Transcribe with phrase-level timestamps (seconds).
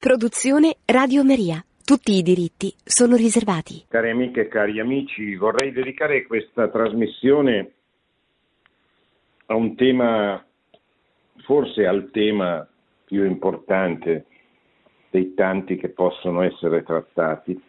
[0.00, 1.62] Produzione Radio Maria.
[1.84, 3.84] Tutti i diritti sono riservati.
[3.86, 7.72] Cari amiche e cari amici, vorrei dedicare questa trasmissione
[9.44, 10.42] a un tema,
[11.44, 12.66] forse al tema
[13.04, 14.24] più importante
[15.10, 17.62] dei tanti che possono essere trattati,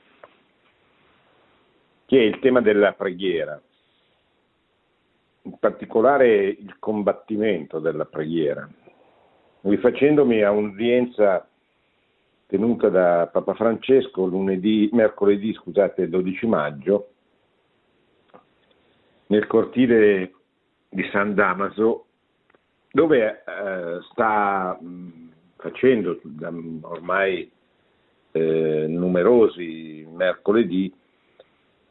[2.05, 3.61] che è il tema della preghiera,
[5.41, 8.65] in particolare il combattimento della preghiera,
[9.63, 11.45] rifacendomi a un'udienza
[12.51, 17.11] tenuta da Papa Francesco lunedì, mercoledì scusate, 12 maggio
[19.27, 20.33] nel cortile
[20.89, 22.07] di San Damaso
[22.91, 24.77] dove eh, sta
[25.55, 26.19] facendo
[26.81, 27.49] ormai
[28.33, 30.93] eh, numerosi mercoledì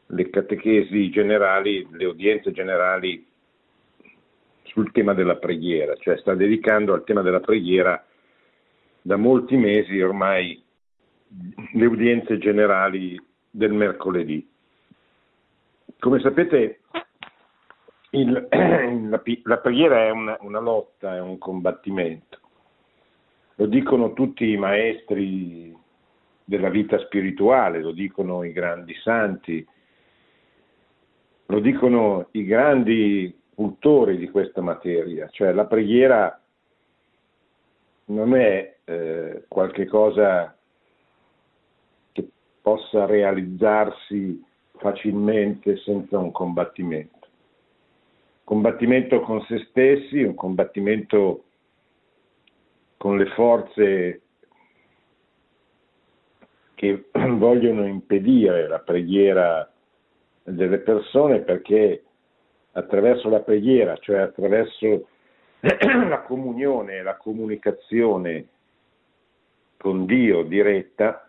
[0.08, 3.26] le catechesi generali, le udienze generali
[4.64, 8.04] sul tema della preghiera, cioè sta dedicando al tema della preghiera
[9.02, 10.62] da molti mesi ormai
[11.72, 14.48] le udienze generali del mercoledì.
[15.98, 16.80] Come sapete
[18.10, 18.48] il,
[19.08, 22.38] la, la, preghiera è una, una lotta, è un combattimento.
[23.56, 25.76] Lo dicono tutti i maestri
[26.44, 29.64] della vita spirituale, lo dicono i grandi santi,
[31.46, 36.39] lo dicono i grandi cultori di questa materia, cioè la preghiera
[38.10, 40.56] non è eh, qualche cosa
[42.12, 42.28] che
[42.60, 44.44] possa realizzarsi
[44.76, 47.18] facilmente senza un combattimento.
[48.44, 51.44] Combattimento con se stessi, un combattimento
[52.96, 54.20] con le forze
[56.74, 59.70] che vogliono impedire la preghiera
[60.42, 62.02] delle persone perché
[62.72, 65.06] attraverso la preghiera, cioè attraverso
[66.08, 68.48] la comunione la comunicazione
[69.80, 71.26] con Dio diretta,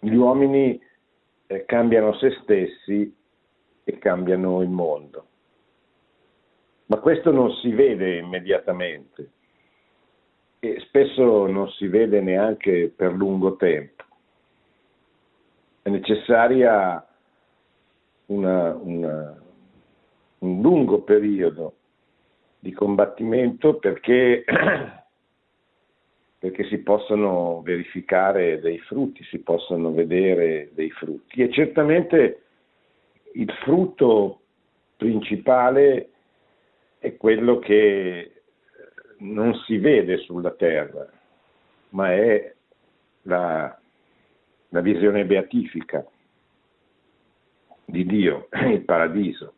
[0.00, 0.80] gli uomini
[1.46, 3.14] eh, cambiano se stessi
[3.84, 5.26] e cambiano il mondo.
[6.86, 9.30] Ma questo non si vede immediatamente
[10.58, 14.02] e spesso non si vede neanche per lungo tempo.
[15.82, 17.06] È necessaria
[18.26, 19.42] una, una,
[20.38, 21.74] un lungo periodo
[22.66, 24.42] di combattimento perché,
[26.36, 31.42] perché si possano verificare dei frutti, si possano vedere dei frutti.
[31.42, 32.42] E certamente
[33.34, 34.40] il frutto
[34.96, 36.08] principale
[36.98, 38.32] è quello che
[39.18, 41.08] non si vede sulla terra,
[41.90, 42.52] ma è
[43.22, 43.78] la,
[44.70, 46.04] la visione beatifica
[47.84, 49.52] di Dio, il paradiso.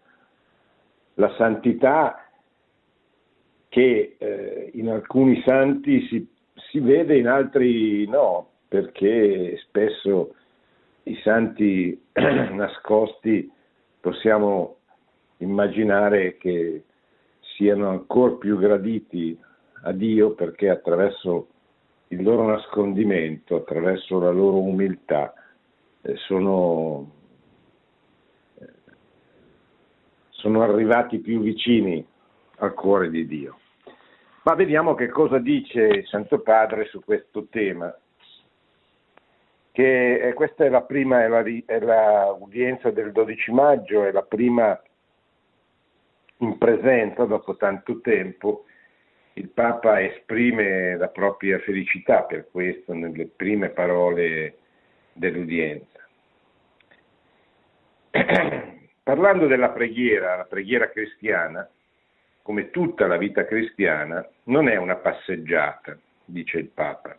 [1.14, 2.27] La santità
[3.78, 6.28] che eh, in alcuni santi si,
[6.68, 10.34] si vede, in altri no, perché spesso
[11.04, 13.48] i santi nascosti
[14.00, 14.78] possiamo
[15.36, 16.82] immaginare che
[17.54, 19.38] siano ancora più graditi
[19.84, 21.46] a Dio perché attraverso
[22.08, 25.32] il loro nascondimento, attraverso la loro umiltà,
[26.02, 27.08] eh, sono,
[28.58, 28.66] eh,
[30.30, 32.04] sono arrivati più vicini
[32.56, 33.58] al cuore di Dio.
[34.48, 37.94] Ma vediamo che cosa dice il Santo Padre su questo tema.
[39.70, 44.22] Che è, questa è la prima, è, la, è l'udienza del 12 maggio, è la
[44.22, 44.82] prima
[46.38, 48.64] in presenza dopo tanto tempo.
[49.34, 54.56] Il Papa esprime la propria felicità per questo nelle prime parole
[55.12, 56.00] dell'udienza.
[59.02, 61.68] Parlando della preghiera, la preghiera cristiana,
[62.48, 67.14] come tutta la vita cristiana, non è una passeggiata, dice il Papa.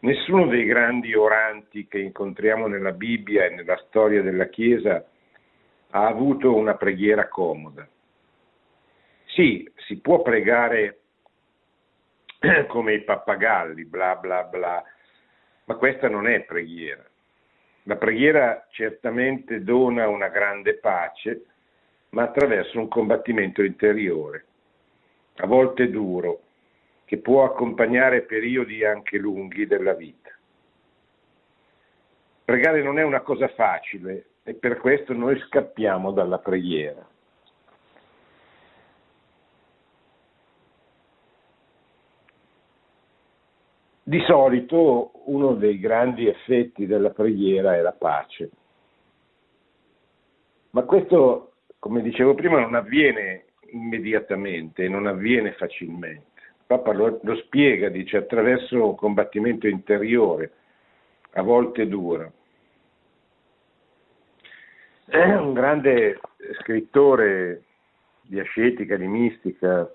[0.00, 5.02] Nessuno dei grandi oranti che incontriamo nella Bibbia e nella storia della Chiesa
[5.88, 7.88] ha avuto una preghiera comoda.
[9.24, 10.98] Sì, si può pregare
[12.68, 14.84] come i pappagalli, bla bla bla,
[15.64, 17.08] ma questa non è preghiera.
[17.84, 21.44] La preghiera certamente dona una grande pace,
[22.10, 24.44] ma attraverso un combattimento interiore,
[25.36, 26.40] a volte duro,
[27.04, 30.30] che può accompagnare periodi anche lunghi della vita.
[32.44, 37.06] Pregare non è una cosa facile e per questo noi scappiamo dalla preghiera.
[44.02, 48.50] Di solito uno dei grandi effetti della preghiera è la pace,
[50.70, 51.49] ma questo
[51.80, 56.28] come dicevo prima, non avviene immediatamente, non avviene facilmente.
[56.66, 60.52] Papa lo, lo spiega, dice, attraverso un combattimento interiore,
[61.32, 62.32] a volte duro.
[65.06, 66.20] È un grande
[66.60, 67.62] scrittore
[68.22, 69.90] di ascetica, di mistica,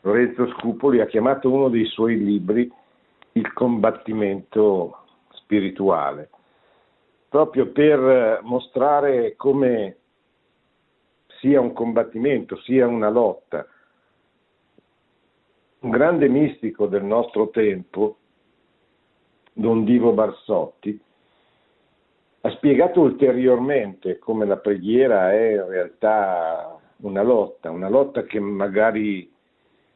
[0.00, 2.72] Lorenzo Scupoli, ha chiamato uno dei suoi libri
[3.32, 6.30] Il combattimento spirituale,
[7.28, 9.96] proprio per mostrare come
[11.40, 13.66] sia un combattimento, sia una lotta.
[15.80, 18.16] Un grande mistico del nostro tempo,
[19.52, 21.00] Don Divo Barsotti,
[22.40, 29.30] ha spiegato ulteriormente come la preghiera è in realtà una lotta, una lotta che magari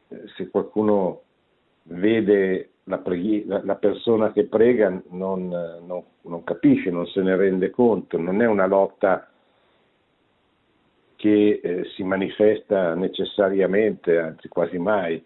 [0.08, 1.22] eh, se qualcuno
[1.84, 7.70] vede la, preghi- la persona che prega non, non, non, capisce, non se ne rende
[7.70, 9.31] conto, non è una lotta
[11.22, 15.24] che eh, si manifesta necessariamente, anzi quasi mai,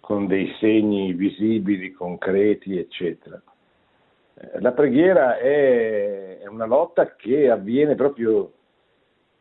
[0.00, 3.40] con dei segni visibili, concreti, eccetera.
[4.34, 8.52] Eh, la preghiera è, una lotta che avviene proprio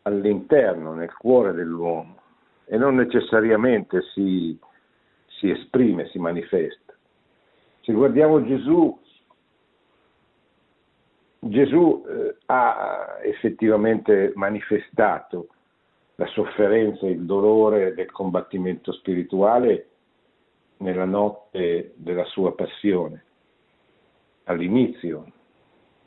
[0.04, 2.20] all'interno, nel cuore dell'uomo
[2.66, 4.56] e non necessariamente si,
[5.40, 6.94] si esprime, si manifesta.
[7.82, 8.96] Se guardiamo Gesù,
[11.44, 15.48] Gesù eh, ha effettivamente manifestato
[16.16, 19.88] la sofferenza, il dolore del combattimento spirituale
[20.78, 23.24] nella notte della sua passione,
[24.44, 25.32] all'inizio,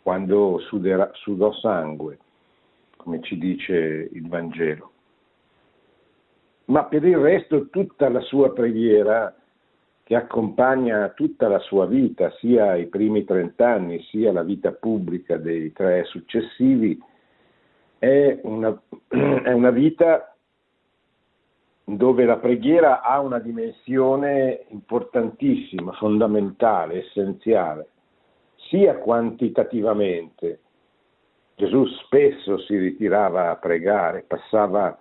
[0.02, 2.18] quando suderà, sudò sangue,
[2.96, 4.92] come ci dice il Vangelo.
[6.66, 9.34] Ma per il resto tutta la sua preghiera,
[10.04, 15.72] che accompagna tutta la sua vita, sia i primi trent'anni, sia la vita pubblica dei
[15.72, 17.02] tre successivi,
[17.98, 18.68] è una,
[19.08, 20.36] è una vita
[21.84, 27.88] dove la preghiera ha una dimensione importantissima, fondamentale, essenziale,
[28.68, 30.60] sia quantitativamente.
[31.56, 34.98] Gesù spesso si ritirava a pregare, passava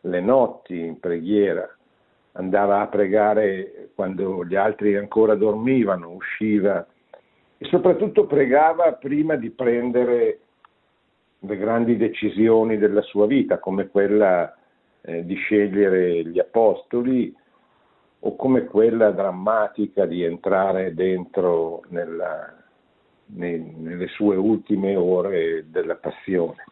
[0.00, 1.68] le notti in preghiera,
[2.36, 6.86] andava a pregare quando gli altri ancora dormivano, usciva
[7.58, 10.40] e soprattutto pregava prima di prendere
[11.38, 14.54] le grandi decisioni della sua vita, come quella
[15.02, 17.34] eh, di scegliere gli apostoli
[18.18, 22.54] o come quella drammatica di entrare dentro nella,
[23.26, 26.64] nei, nelle sue ultime ore della passione.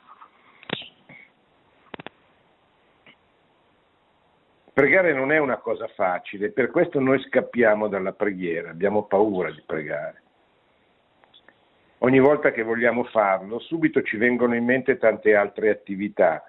[4.74, 9.62] Pregare non è una cosa facile, per questo noi scappiamo dalla preghiera, abbiamo paura di
[9.64, 10.22] pregare.
[11.98, 16.42] Ogni volta che vogliamo farlo, subito ci vengono in mente tante altre attività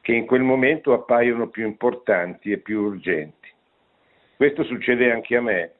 [0.00, 3.52] che in quel momento appaiono più importanti e più urgenti.
[4.36, 5.72] Questo succede anche a me.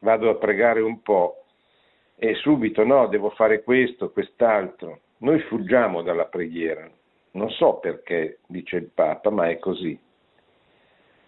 [0.00, 1.44] Vado a pregare un po'
[2.16, 5.02] e subito no, devo fare questo, quest'altro.
[5.18, 6.90] Noi fuggiamo dalla preghiera.
[7.30, 9.96] Non so perché, dice il Papa, ma è così.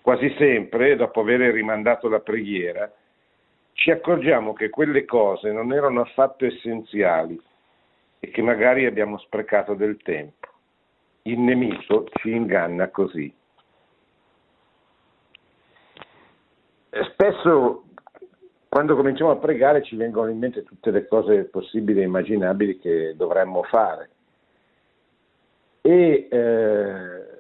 [0.05, 2.93] Quasi sempre, dopo aver rimandato la preghiera,
[3.73, 7.41] ci accorgiamo che quelle cose non erano affatto essenziali
[8.21, 10.45] e che magari abbiamo sprecato del tempo
[11.27, 13.33] il nemico ci inganna così.
[17.13, 17.85] Spesso
[18.69, 23.15] quando cominciamo a pregare ci vengono in mente tutte le cose possibili e immaginabili che
[23.17, 24.11] dovremmo fare.
[25.81, 27.34] E, eh,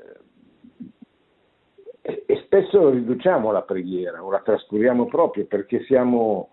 [2.06, 6.50] e spesso riduciamo la preghiera o la trascuriamo proprio perché siamo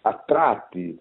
[0.00, 0.98] attratti,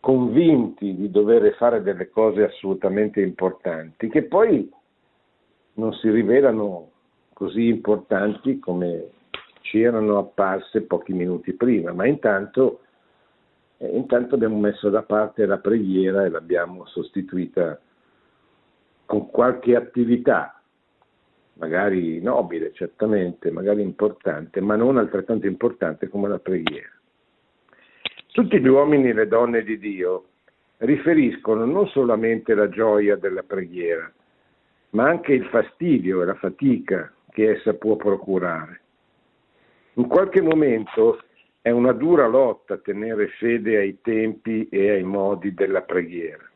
[0.00, 4.68] convinti di dover fare delle cose assolutamente importanti, che poi
[5.74, 6.90] non si rivelano
[7.32, 9.10] così importanti come
[9.60, 12.80] ci erano apparse pochi minuti prima, ma intanto,
[13.76, 17.78] eh, intanto abbiamo messo da parte la preghiera e l'abbiamo sostituita
[19.06, 20.60] con qualche attività,
[21.54, 26.90] magari nobile certamente, magari importante, ma non altrettanto importante come la preghiera.
[28.32, 30.24] Tutti gli uomini e le donne di Dio
[30.78, 34.10] riferiscono non solamente la gioia della preghiera,
[34.90, 38.80] ma anche il fastidio e la fatica che essa può procurare.
[39.94, 41.22] In qualche momento
[41.60, 46.50] è una dura lotta tenere fede ai tempi e ai modi della preghiera,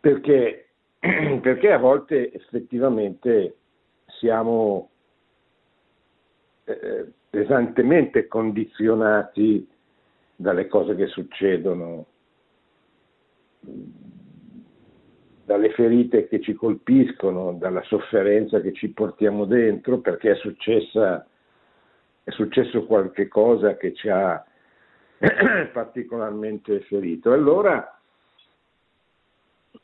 [0.00, 0.67] perché,
[1.40, 3.56] perché a volte effettivamente
[4.06, 4.90] siamo
[6.64, 9.66] eh, pesantemente condizionati
[10.34, 12.06] dalle cose che succedono
[15.44, 21.26] dalle ferite che ci colpiscono, dalla sofferenza che ci portiamo dentro, perché è successa
[22.28, 24.44] è successo qualche cosa che ci ha
[25.72, 27.32] particolarmente ferito.
[27.32, 27.97] Allora,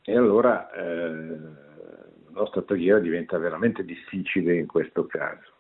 [0.05, 5.53] e allora eh, la nostra preghiera diventa veramente difficile in questo caso.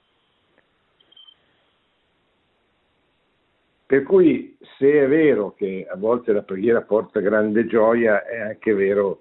[3.86, 8.74] Per cui se è vero che a volte la preghiera porta grande gioia, è anche
[8.74, 9.20] vero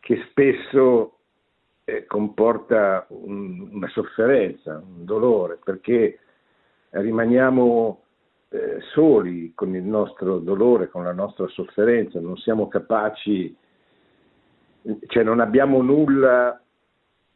[0.00, 1.18] che spesso
[1.84, 6.18] eh, comporta un, una sofferenza, un dolore, perché
[6.90, 8.02] rimaniamo
[8.48, 13.54] eh, soli con il nostro dolore, con la nostra sofferenza, non siamo capaci,
[15.06, 16.60] cioè non abbiamo nulla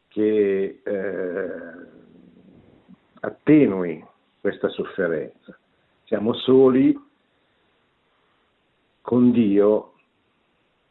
[0.07, 1.61] che eh,
[3.19, 4.05] attenui
[4.39, 5.57] questa sofferenza.
[6.05, 6.97] Siamo soli
[9.01, 9.93] con Dio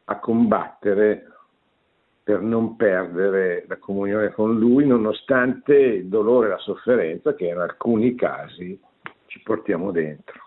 [0.04, 1.28] a combattere
[2.22, 7.58] per non perdere la comunione con Lui, nonostante il dolore e la sofferenza che in
[7.58, 8.80] alcuni casi
[9.26, 10.43] ci portiamo dentro.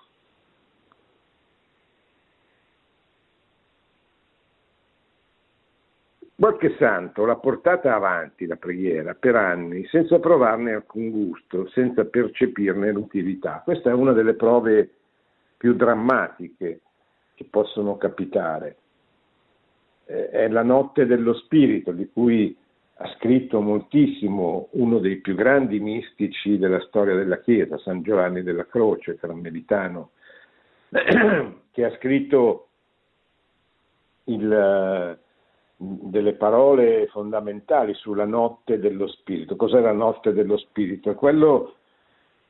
[6.40, 12.92] Qualche santo l'ha portata avanti la preghiera per anni senza provarne alcun gusto, senza percepirne
[12.92, 13.64] l'utilità.
[13.64, 14.88] Questa è una delle prove
[15.58, 16.82] più drammatiche
[17.34, 18.76] che possono capitare.
[20.06, 22.56] È la notte dello spirito di cui
[22.98, 28.68] ha scritto moltissimo uno dei più grandi mistici della storia della Chiesa, San Giovanni della
[28.68, 30.12] Croce, carmelitano,
[31.72, 32.68] che ha scritto
[34.26, 35.20] il,
[35.78, 39.56] delle parole fondamentali sulla notte dello spirito.
[39.56, 41.12] Cos'è la notte dello spirito?
[41.12, 41.76] È quello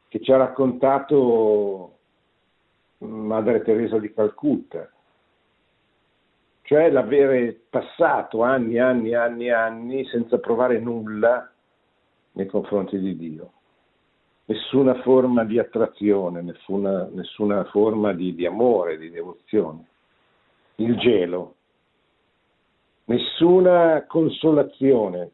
[0.07, 1.97] che ci ha raccontato
[2.99, 4.89] Madre Teresa di Calcutta,
[6.63, 11.51] cioè l'avere passato anni, anni, anni, anni senza provare nulla
[12.31, 13.51] nei confronti di Dio.
[14.45, 19.85] Nessuna forma di attrazione, nessuna, nessuna forma di, di amore, di devozione.
[20.75, 21.55] Il gelo,
[23.07, 25.31] nessuna consolazione,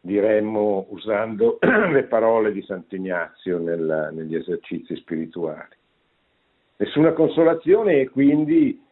[0.00, 5.76] diremmo usando le parole di Sant'Ignazio nella, negli esercizi spirituali.
[6.76, 8.82] Nessuna consolazione e quindi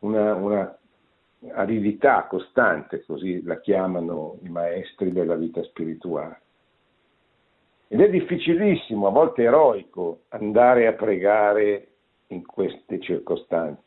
[0.00, 0.78] una, una
[1.54, 6.40] aridità costante, così la chiamano i maestri della vita spirituale.
[7.88, 11.88] Ed è difficilissimo, a volte eroico, andare a pregare
[12.28, 13.82] in queste circostanze,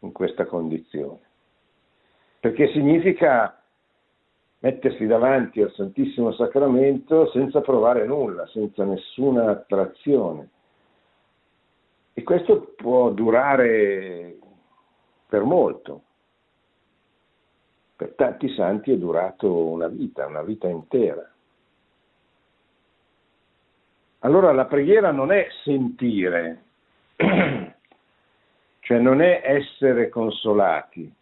[0.00, 1.20] in questa condizione,
[2.40, 3.60] perché significa
[4.60, 10.48] mettersi davanti al Santissimo Sacramento senza provare nulla, senza nessuna attrazione.
[12.14, 14.36] E questo può durare
[15.28, 16.02] per molto,
[17.94, 21.30] per tanti santi è durato una vita, una vita intera.
[24.20, 26.64] Allora la preghiera non è sentire,
[28.80, 31.14] cioè non è essere consolati.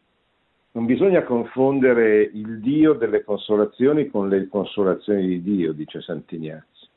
[0.76, 6.88] Non bisogna confondere il Dio delle consolazioni con le consolazioni di Dio, dice Sant'Ignazio.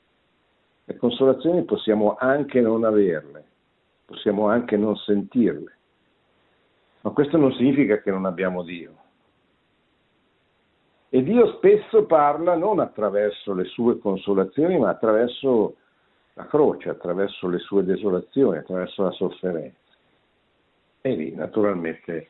[0.83, 3.41] Le consolazioni possiamo anche non averle,
[4.03, 5.77] possiamo anche non sentirle,
[7.01, 8.95] ma questo non significa che non abbiamo Dio.
[11.07, 15.77] E Dio spesso parla non attraverso le sue consolazioni, ma attraverso
[16.33, 19.77] la croce, attraverso le sue desolazioni, attraverso la sofferenza.
[20.99, 22.27] E lì naturalmente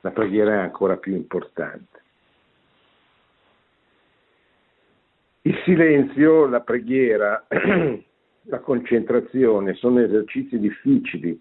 [0.00, 1.98] la preghiera è ancora più importante.
[5.42, 7.46] Il silenzio, la preghiera,
[8.42, 11.40] la concentrazione sono esercizi difficili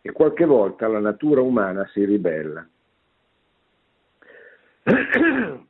[0.00, 2.68] e qualche volta la natura umana si ribella.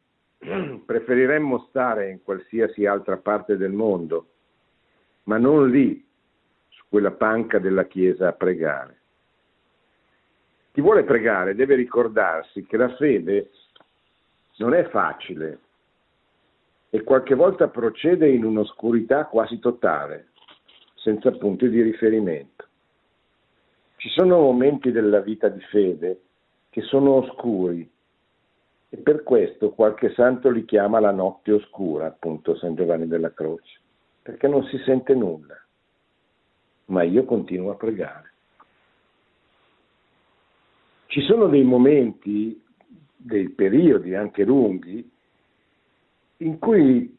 [0.85, 4.29] Preferiremmo stare in qualsiasi altra parte del mondo,
[5.25, 6.05] ma non lì,
[6.69, 9.03] su quella panca della Chiesa a pregare.
[10.75, 13.51] Chi vuole pregare deve ricordarsi che la fede
[14.57, 15.61] non è facile
[16.91, 20.31] e qualche volta procede in un'oscurità quasi totale,
[20.97, 22.67] senza punti di riferimento.
[23.99, 26.23] Ci sono momenti della vita di fede
[26.71, 27.89] che sono oscuri
[28.89, 33.79] e per questo qualche santo li chiama la notte oscura, appunto San Giovanni della Croce,
[34.23, 35.57] perché non si sente nulla,
[36.87, 38.34] ma io continuo a pregare.
[41.15, 42.61] Ci sono dei momenti,
[43.15, 45.09] dei periodi anche lunghi,
[46.39, 47.17] in cui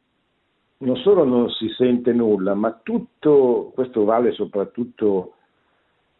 [0.79, 5.35] non solo non si sente nulla, ma tutto, questo vale soprattutto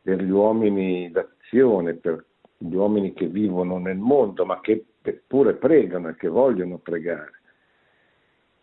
[0.02, 2.24] per gli uomini d'azione, per
[2.58, 4.86] gli uomini che vivono nel mondo, ma che
[5.28, 7.42] pure pregano e che vogliono pregare.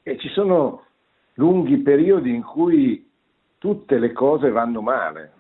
[0.04, 0.87] E ci sono
[1.35, 3.11] lunghi periodi in cui
[3.59, 5.33] tutte le cose vanno male.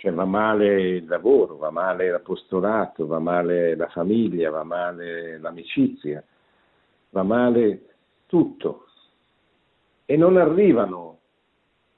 [0.00, 6.24] Cioè va male il lavoro, va male l'apostolato, va male la famiglia, va male l'amicizia,
[7.10, 7.82] va male
[8.24, 8.86] tutto.
[10.06, 11.18] E non arrivano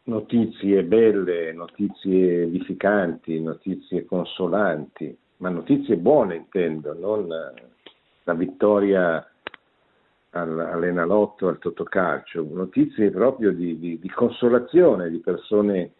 [0.07, 9.25] notizie belle, notizie edificanti, notizie consolanti, ma notizie buone intendo, non la vittoria
[10.31, 15.93] all'Enalotto, al Totocalcio, notizie proprio di, di, di, consolazione di persone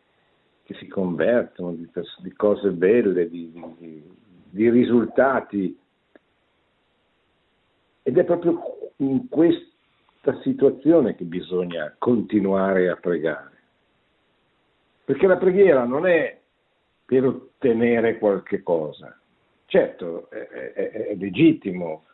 [0.65, 1.89] che si convertono, di,
[2.19, 5.79] di cose belle, di risultati.
[8.03, 13.51] Ed è proprio in questa situazione che bisogna continuare a pregare.
[15.05, 16.41] Perché la preghiera non è
[17.05, 19.19] per ottenere qualche cosa.
[19.67, 22.05] Certo, è, è, è legittimo,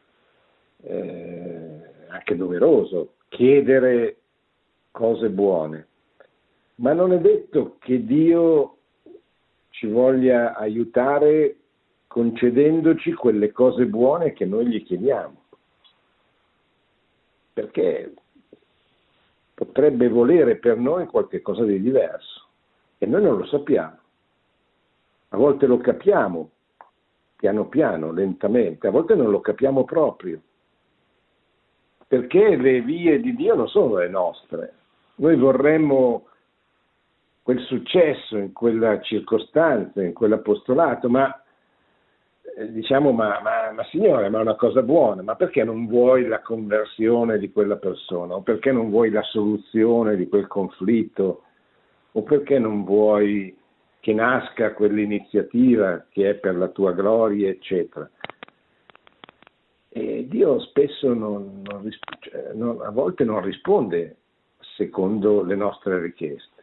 [0.82, 4.16] eh, anche doveroso, chiedere
[4.90, 5.86] cose buone,
[6.78, 8.76] ma non è detto che Dio
[9.70, 11.56] ci voglia aiutare
[12.06, 15.36] concedendoci quelle cose buone che noi gli chiediamo.
[17.52, 18.14] Perché
[19.54, 22.46] potrebbe volere per noi qualcosa di diverso
[22.98, 23.98] e noi non lo sappiamo.
[25.30, 26.50] A volte lo capiamo,
[27.36, 30.40] piano piano, lentamente, a volte non lo capiamo proprio,
[32.06, 34.74] perché le vie di Dio non sono le nostre.
[35.16, 36.28] Noi vorremmo
[37.48, 41.34] quel successo in quella circostanza, in quell'apostolato, ma
[42.58, 46.26] eh, diciamo, ma, ma, ma, Signore, ma è una cosa buona, ma perché non vuoi
[46.26, 48.34] la conversione di quella persona?
[48.34, 51.44] O perché non vuoi la soluzione di quel conflitto?
[52.12, 53.56] o perché non vuoi
[54.00, 58.10] che nasca quell'iniziativa che è per la tua gloria, eccetera.
[59.88, 61.88] E Dio spesso non, non,
[62.20, 64.16] cioè, non, a volte non risponde
[64.76, 66.57] secondo le nostre richieste.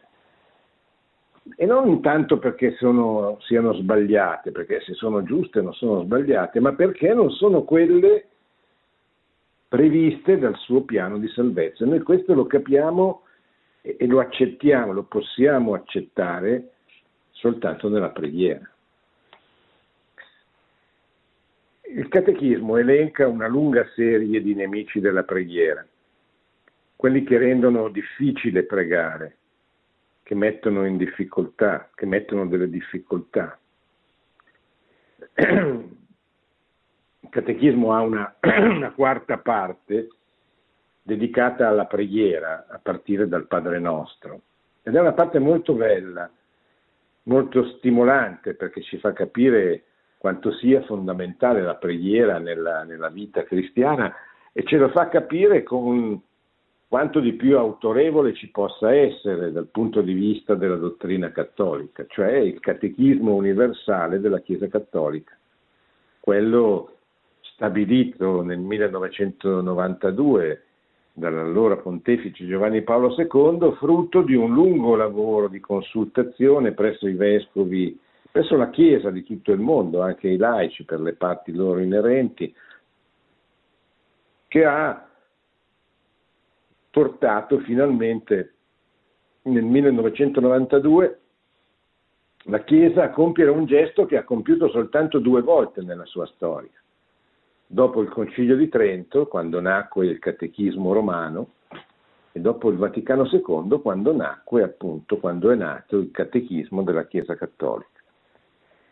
[1.58, 6.74] E non tanto perché sono, siano sbagliate, perché se sono giuste non sono sbagliate, ma
[6.74, 8.28] perché non sono quelle
[9.68, 11.86] previste dal suo piano di salvezza.
[11.86, 13.22] Noi questo lo capiamo
[13.82, 16.72] e lo accettiamo, lo possiamo accettare
[17.32, 18.68] soltanto nella preghiera.
[21.94, 25.86] Il catechismo elenca una lunga serie di nemici della preghiera,
[26.96, 29.38] quelli che rendono difficile pregare,
[30.26, 33.60] che mettono in difficoltà, che mettono delle difficoltà.
[35.36, 40.08] Il catechismo ha una, una quarta parte
[41.04, 44.42] dedicata alla preghiera a partire dal Padre nostro.
[44.82, 46.28] Ed è una parte molto bella,
[47.26, 49.84] molto stimolante perché ci fa capire
[50.18, 54.12] quanto sia fondamentale la preghiera nella, nella vita cristiana
[54.52, 56.20] e ce lo fa capire con
[56.96, 62.38] quanto di più autorevole ci possa essere dal punto di vista della dottrina cattolica, cioè
[62.38, 65.38] il catechismo universale della Chiesa cattolica,
[66.22, 66.94] quello
[67.42, 70.64] stabilito nel 1992
[71.12, 78.00] dall'allora pontefice Giovanni Paolo II, frutto di un lungo lavoro di consultazione presso i vescovi,
[78.32, 82.56] presso la Chiesa di tutto il mondo, anche i laici per le parti loro inerenti,
[84.48, 85.10] che ha
[86.96, 88.54] portato finalmente
[89.42, 91.20] nel 1992
[92.46, 96.72] la Chiesa a compiere un gesto che ha compiuto soltanto due volte nella sua storia
[97.68, 101.50] dopo il Concilio di Trento, quando nacque il Catechismo romano,
[102.32, 107.36] e dopo il Vaticano II, quando nacque appunto, quando è nato il Catechismo della Chiesa
[107.36, 107.90] Cattolica,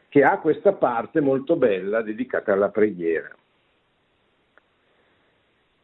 [0.09, 3.33] che ha questa parte molto bella dedicata alla preghiera.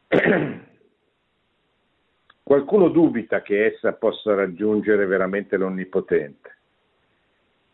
[2.50, 6.58] Qualcuno dubita che essa possa raggiungere veramente l'Onnipotente.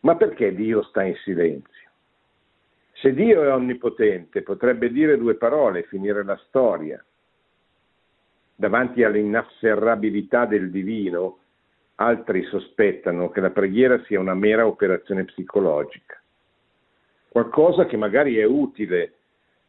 [0.00, 1.88] Ma perché Dio sta in silenzio?
[2.92, 7.02] Se Dio è onnipotente, potrebbe dire due parole e finire la storia.
[8.54, 11.38] Davanti all'inafferrabilità del divino,
[11.94, 16.20] altri sospettano che la preghiera sia una mera operazione psicologica,
[17.30, 19.14] qualcosa che magari è utile,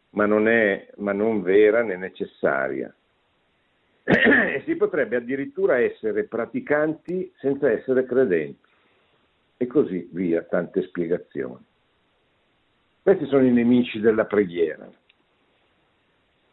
[0.09, 2.93] ma non, è, ma non vera né necessaria.
[4.09, 8.65] E si potrebbe addirittura essere praticanti senza essere credenti.
[9.57, 11.65] E così via, tante spiegazioni.
[13.01, 14.89] Questi sono i nemici della preghiera.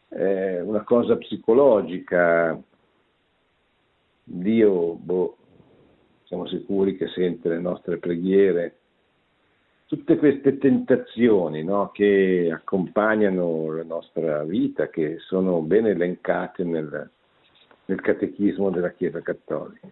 [0.09, 2.61] È una cosa psicologica.
[4.23, 5.37] Dio, boh,
[6.23, 8.79] siamo sicuri che sente le nostre preghiere.
[9.85, 17.11] Tutte queste tentazioni no, che accompagnano la nostra vita, che sono ben elencate nel,
[17.85, 19.87] nel catechismo della Chiesa Cattolica.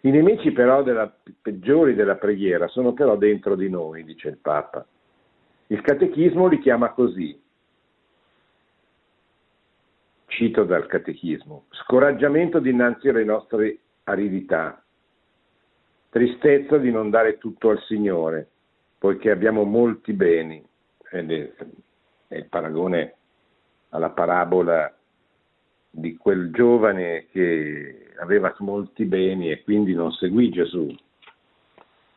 [0.00, 4.86] I nemici però della, peggiori della preghiera sono però dentro di noi, dice il Papa.
[5.68, 7.40] Il catechismo li chiama così.
[10.26, 11.66] Cito dal catechismo.
[11.70, 14.82] Scoraggiamento dinanzi alle nostre aridità,
[16.10, 18.48] tristezza di non dare tutto al Signore,
[18.98, 20.62] poiché abbiamo molti beni.
[21.10, 21.52] Ed è,
[22.28, 23.14] è il paragone
[23.90, 24.93] alla parabola
[25.96, 30.92] di quel giovane che aveva molti beni e quindi non seguì Gesù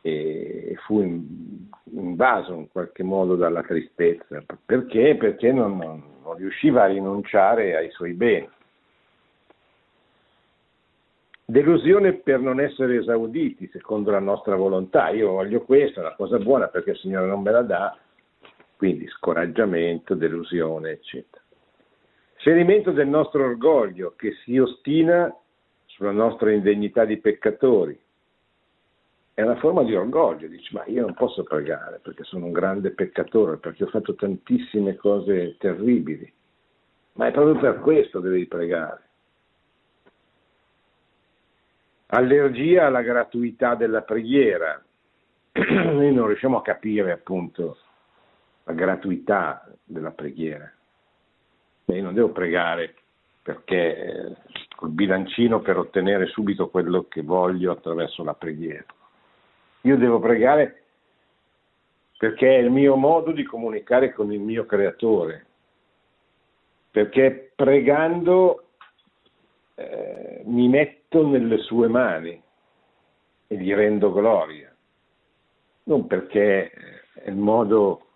[0.00, 1.00] e fu
[1.92, 4.42] invaso in qualche modo dalla tristezza.
[4.64, 5.16] Perché?
[5.16, 8.48] Perché non, non, riusciva a rinunciare ai suoi beni.
[11.44, 15.08] Delusione per non essere esauditi secondo la nostra volontà.
[15.10, 17.96] Io voglio questo, è una cosa buona perché il Signore non me la dà,
[18.76, 21.42] quindi scoraggiamento, delusione, eccetera.
[22.40, 25.34] Ferimento del nostro orgoglio che si ostina
[25.86, 27.98] sulla nostra indegnità di peccatori.
[29.34, 32.90] È una forma di orgoglio, dici ma io non posso pregare perché sono un grande
[32.90, 36.32] peccatore, perché ho fatto tantissime cose terribili.
[37.14, 39.02] Ma è proprio per questo che devi pregare.
[42.06, 44.80] Allergia alla gratuità della preghiera.
[45.52, 47.76] Noi non riusciamo a capire appunto
[48.62, 50.72] la gratuità della preghiera.
[51.94, 52.94] Io non devo pregare
[53.42, 54.36] perché eh,
[54.76, 58.84] col bilancino per ottenere subito quello che voglio attraverso la preghiera.
[59.82, 60.82] Io devo pregare
[62.18, 65.46] perché è il mio modo di comunicare con il mio creatore,
[66.90, 68.64] perché pregando
[69.76, 72.42] eh, mi metto nelle sue mani
[73.46, 74.74] e gli rendo gloria,
[75.84, 76.70] non perché
[77.14, 78.07] è il modo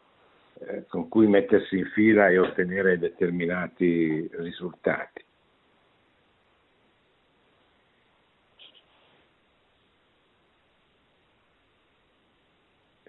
[0.67, 5.25] eh, con cui mettersi in fila e ottenere determinati risultati.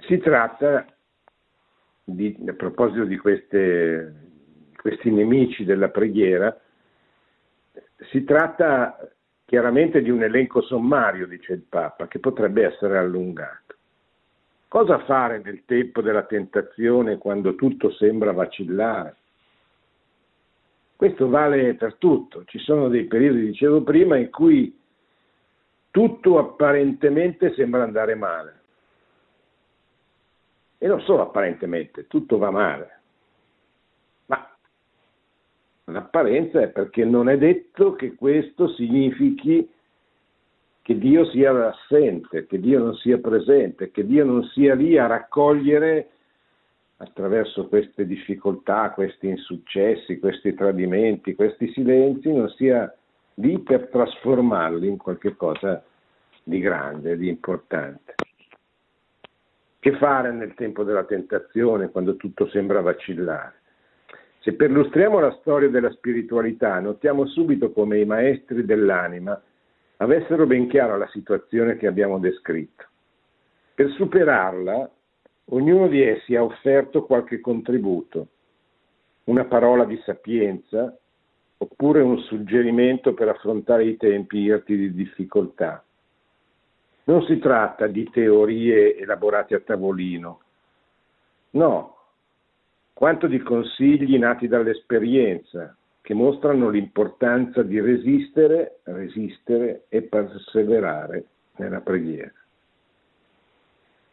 [0.08, 0.86] Si tratta,
[2.04, 4.14] di, a proposito di queste,
[4.76, 6.60] questi nemici della preghiera,
[8.10, 8.98] si tratta
[9.46, 13.76] chiaramente di un elenco sommario, dice il Papa, che potrebbe essere allungato.
[14.74, 19.18] Cosa fare nel tempo della tentazione quando tutto sembra vacillare?
[20.96, 22.44] Questo vale per tutto.
[22.46, 24.76] Ci sono dei periodi, dicevo prima, in cui
[25.92, 28.62] tutto apparentemente sembra andare male.
[30.80, 33.00] E non solo apparentemente, tutto va male.
[34.26, 34.58] Ma
[35.84, 39.72] l'apparenza è perché non è detto che questo significhi
[40.84, 45.08] che Dio sia assente, che Dio non sia presente, che Dio non sia lì a
[45.08, 46.10] raccogliere
[46.98, 52.94] attraverso queste difficoltà, questi insuccessi, questi tradimenti, questi silenzi, non sia
[53.36, 55.82] lì per trasformarli in qualche cosa
[56.44, 58.16] di grande, di importante.
[59.80, 63.54] Che fare nel tempo della tentazione, quando tutto sembra vacillare?
[64.40, 69.42] Se perlustriamo la storia della spiritualità, notiamo subito come i maestri dell'anima
[70.04, 72.86] avessero ben chiara la situazione che abbiamo descritto.
[73.74, 74.90] Per superarla,
[75.46, 78.28] ognuno di essi ha offerto qualche contributo,
[79.26, 80.96] una parola di sapienza
[81.58, 85.84] oppure un suggerimento per affrontare i tempi irti di difficoltà.
[87.06, 90.42] Non si tratta di teorie elaborate a tavolino,
[91.52, 91.98] no,
[92.94, 101.24] quanto di consigli nati dall'esperienza, che mostrano l'importanza di resistere, resistere e perseverare
[101.56, 102.34] nella preghiera.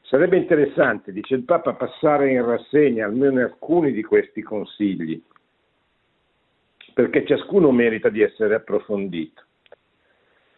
[0.03, 5.20] Sarebbe interessante, dice il Papa, passare in rassegna almeno alcuni di questi consigli,
[6.94, 9.42] perché ciascuno merita di essere approfondito.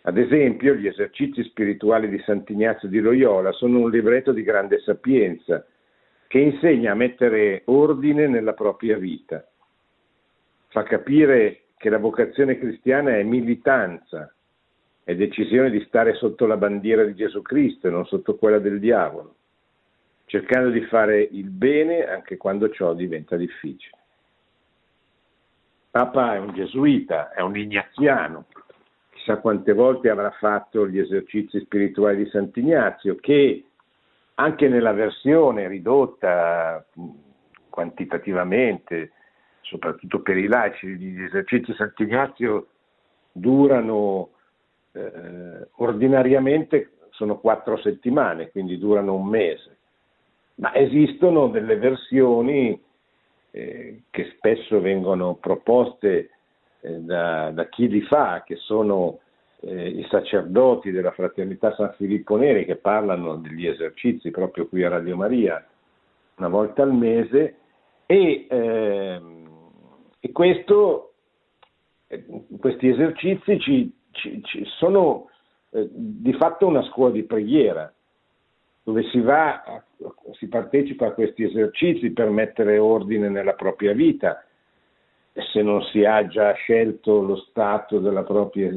[0.03, 5.65] Ad esempio, gli esercizi spirituali di Sant'Ignazio di Loyola sono un libretto di grande sapienza
[6.27, 9.47] che insegna a mettere ordine nella propria vita
[10.73, 14.33] fa capire che la vocazione cristiana è militanza,
[15.05, 18.81] è decisione di stare sotto la bandiera di Gesù Cristo e non sotto quella del
[18.81, 19.35] diavolo,
[20.25, 23.99] cercando di fare il bene anche quando ciò diventa difficile.
[25.91, 28.47] Papa è un gesuita, è un ignaziano,
[29.11, 33.67] chissà quante volte avrà fatto gli esercizi spirituali di Sant'Ignazio, che
[34.37, 36.83] anche nella versione ridotta
[37.69, 39.13] quantitativamente
[39.63, 42.67] soprattutto per i laici, gli esercizi Sant'Ignazio
[43.33, 44.31] durano
[44.93, 49.77] eh, ordinariamente sono quattro settimane, quindi durano un mese,
[50.57, 52.81] ma esistono delle versioni
[53.51, 56.31] eh, che spesso vengono proposte
[56.81, 59.21] eh, da, da, chi li fa, che sono
[59.61, 64.89] eh, i sacerdoti della fraternità San Filippo Neri che parlano degli esercizi proprio qui a
[64.89, 65.65] Radio Maria
[66.37, 67.57] una volta al mese
[68.07, 69.21] e, eh,
[70.25, 71.15] e questo,
[72.07, 72.25] eh,
[72.61, 75.29] questi esercizi ci, ci, ci sono
[75.71, 77.93] eh, di fatto una scuola di preghiera
[78.85, 79.83] dove si va,
[80.35, 84.45] si partecipa a questi esercizi per mettere ordine nella propria vita,
[85.33, 88.73] se non si ha già scelto lo stato della propria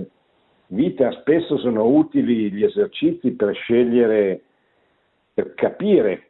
[0.68, 4.42] vita, spesso sono utili gli esercizi per scegliere,
[5.32, 6.28] per capire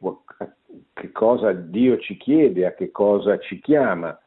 [0.94, 4.18] che cosa Dio ci chiede, a che cosa ci chiama,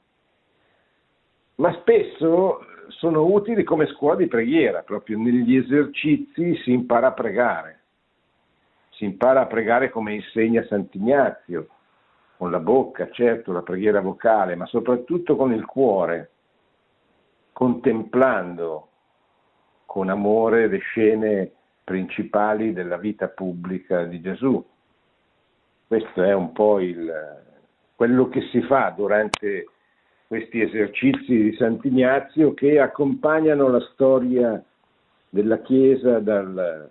[1.58, 7.78] ma spesso sono utili come scuola di preghiera, proprio negli esercizi si impara a pregare
[8.98, 11.68] si impara a pregare come insegna Sant'Ignazio,
[12.36, 16.30] con la bocca, certo, la preghiera vocale, ma soprattutto con il cuore,
[17.52, 18.88] contemplando
[19.86, 21.52] con amore le scene
[21.84, 24.64] principali della vita pubblica di Gesù.
[25.86, 27.08] Questo è un po' il,
[27.94, 29.68] quello che si fa durante
[30.28, 34.62] questi esercizi di Sant'Ignazio che accompagnano la storia
[35.30, 36.90] della Chiesa dal,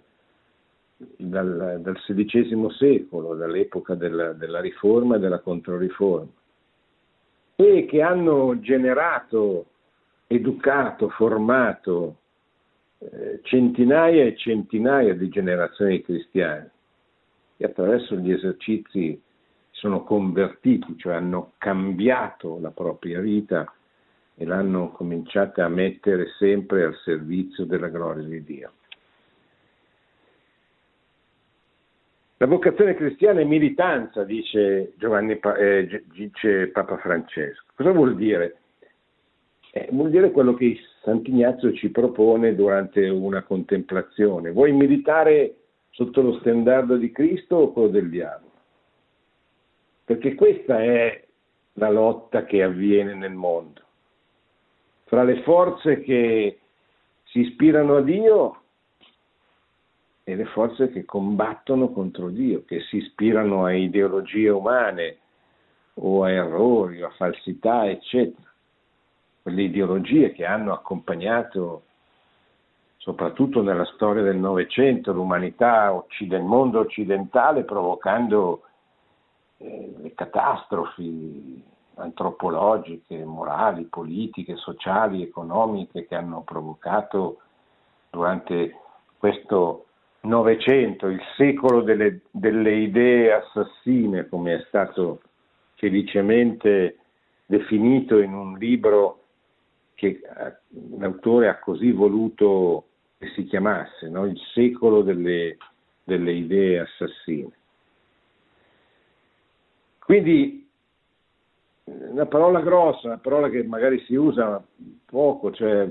[0.97, 6.32] dal, dal XVI secolo, dall'epoca della, della riforma e della controriforma,
[7.56, 9.65] e che hanno generato,
[10.26, 12.17] educato, formato
[12.97, 16.71] eh, centinaia e centinaia di generazioni cristiane
[17.56, 19.21] che attraverso gli esercizi
[19.78, 23.72] sono convertiti, cioè hanno cambiato la propria vita
[24.36, 28.72] e l'hanno cominciata a mettere sempre al servizio della gloria di Dio.
[32.38, 37.63] La vocazione cristiana è militanza, dice, Giovanni, eh, dice Papa Francesco.
[37.76, 38.58] Cosa vuol dire?
[39.72, 44.52] Eh, vuol dire quello che Sant'Ignazio ci propone durante una contemplazione.
[44.52, 45.56] Vuoi militare
[45.92, 48.46] sotto lo stendardo di Cristo o quello del diavolo?
[50.08, 51.22] Perché questa è
[51.74, 53.82] la lotta che avviene nel mondo.
[55.04, 56.60] Fra le forze che
[57.26, 58.62] si ispirano a Dio
[60.24, 65.17] e le forze che combattono contro Dio, che si ispirano a ideologie umane
[65.96, 68.50] o a errori a falsità, eccetera.
[69.41, 71.84] Quelle ideologie che hanno accompagnato
[72.96, 78.62] soprattutto nella storia del Novecento l'umanità, il mondo occidentale, provocando
[79.58, 81.63] eh, le catastrofi
[81.96, 87.39] antropologiche, morali, politiche, sociali, economiche che hanno provocato
[88.10, 88.76] durante
[89.17, 89.88] questo
[90.22, 95.22] Novecento, il secolo delle, delle idee assassine, come è stato
[95.76, 96.98] felicemente
[97.46, 99.22] definito in un libro
[99.93, 100.56] che eh,
[100.98, 104.26] l'autore ha così voluto che si chiamasse, no?
[104.26, 105.58] il secolo delle,
[106.04, 107.57] delle idee assassine.
[110.08, 110.65] Quindi
[111.84, 114.65] una parola grossa, una parola che magari si usa
[115.04, 115.86] poco, cioè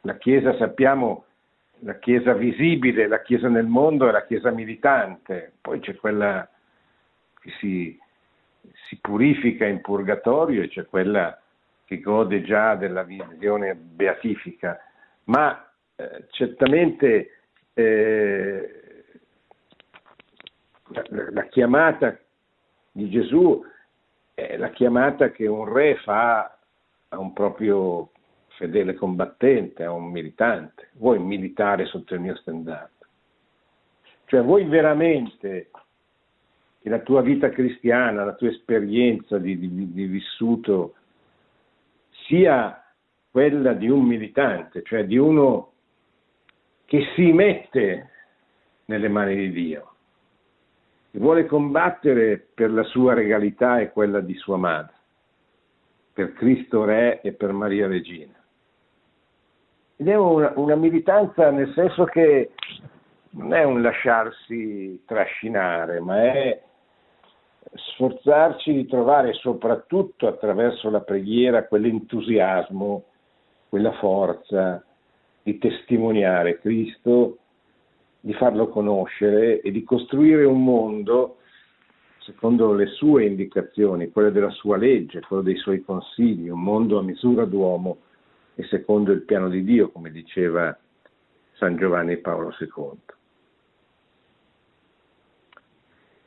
[0.00, 1.26] la Chiesa sappiamo
[1.80, 6.48] la Chiesa visibile, la Chiesa nel mondo e la Chiesa militante, poi c'è quella
[7.38, 7.98] che si,
[8.88, 11.38] si purifica in purgatorio e c'è quella
[11.84, 14.80] che gode già della visione beatifica,
[15.24, 17.40] ma eh, certamente
[17.74, 18.83] eh,
[20.88, 22.18] la, la chiamata
[22.92, 23.62] di Gesù
[24.34, 26.56] è la chiamata che un re fa
[27.08, 28.10] a un proprio
[28.56, 32.90] fedele combattente, a un militante, vuoi militare sotto il mio standard.
[34.26, 35.70] Cioè vuoi veramente
[36.80, 40.94] che la tua vita cristiana, la tua esperienza di, di, di vissuto
[42.26, 42.84] sia
[43.30, 45.72] quella di un militante, cioè di uno
[46.84, 48.10] che si mette
[48.86, 49.93] nelle mani di Dio,
[51.18, 54.92] vuole combattere per la sua regalità e quella di sua madre,
[56.12, 58.34] per Cristo Re e per Maria Regina.
[59.96, 62.50] Ed è una, una militanza nel senso che
[63.30, 66.62] non è un lasciarsi trascinare, ma è
[67.74, 73.04] sforzarci di trovare soprattutto attraverso la preghiera quell'entusiasmo,
[73.68, 74.84] quella forza
[75.42, 77.38] di testimoniare Cristo,
[78.24, 81.40] di farlo conoscere e di costruire un mondo
[82.20, 87.02] secondo le sue indicazioni, quelle della sua legge, quello dei suoi consigli, un mondo a
[87.02, 87.98] misura d'uomo
[88.54, 90.74] e secondo il piano di Dio, come diceva
[91.52, 92.98] San Giovanni Paolo II.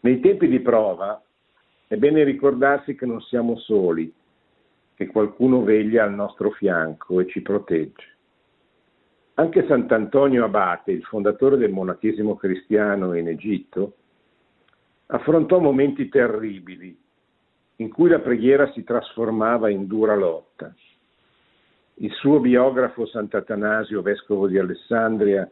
[0.01, 1.19] Nei tempi di prova
[1.88, 4.13] è bene ricordarsi che non siamo soli,
[4.93, 8.16] che qualcuno veglia al nostro fianco e ci protegge.
[9.39, 13.93] Anche Sant'Antonio Abate, il fondatore del monachesimo cristiano in Egitto,
[15.06, 16.97] affrontò momenti terribili
[17.76, 20.73] in cui la preghiera si trasformava in dura lotta.
[22.00, 25.47] Il suo biografo Sant'Atanasio, vescovo di Alessandria,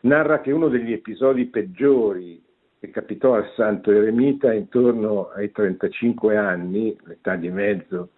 [0.00, 2.42] narra che uno degli episodi peggiori
[2.80, 8.08] che capitò al santo eremita intorno ai 35 anni, l'età di mezzo,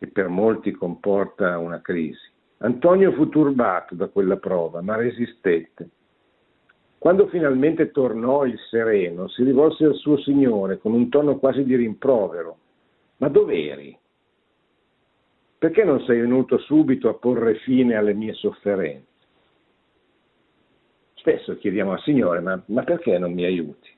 [0.00, 2.34] che per molti comporta una crisi.
[2.58, 5.90] Antonio fu turbato da quella prova, ma resistette.
[6.98, 11.76] Quando finalmente tornò il sereno, si rivolse al suo Signore con un tono quasi di
[11.76, 12.58] rimprovero.
[13.18, 13.96] Ma dov'eri?
[15.58, 19.06] Perché non sei venuto subito a porre fine alle mie sofferenze?
[21.14, 23.90] Spesso chiediamo al Signore, ma, ma perché non mi aiuti?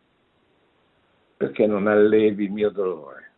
[1.37, 3.31] Perché non allevi il mio dolore?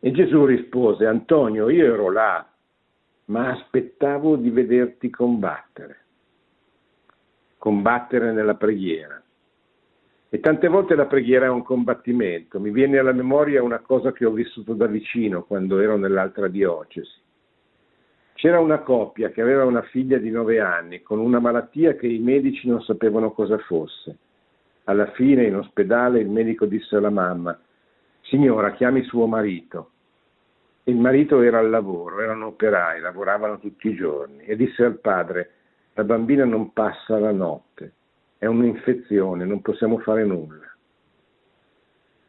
[0.00, 2.49] E Gesù rispose, Antonio, io ero là,
[3.30, 5.98] ma aspettavo di vederti combattere,
[7.58, 9.22] combattere nella preghiera.
[10.28, 12.58] E tante volte la preghiera è un combattimento.
[12.60, 17.18] Mi viene alla memoria una cosa che ho vissuto da vicino quando ero nell'altra diocesi.
[18.34, 22.18] C'era una coppia che aveva una figlia di nove anni con una malattia che i
[22.18, 24.18] medici non sapevano cosa fosse.
[24.84, 27.56] Alla fine in ospedale il medico disse alla mamma,
[28.22, 29.89] signora chiami suo marito.
[30.90, 35.50] Il marito era al lavoro, erano operai, lavoravano tutti i giorni e disse al padre,
[35.94, 37.92] la bambina non passa la notte,
[38.38, 40.66] è un'infezione, non possiamo fare nulla.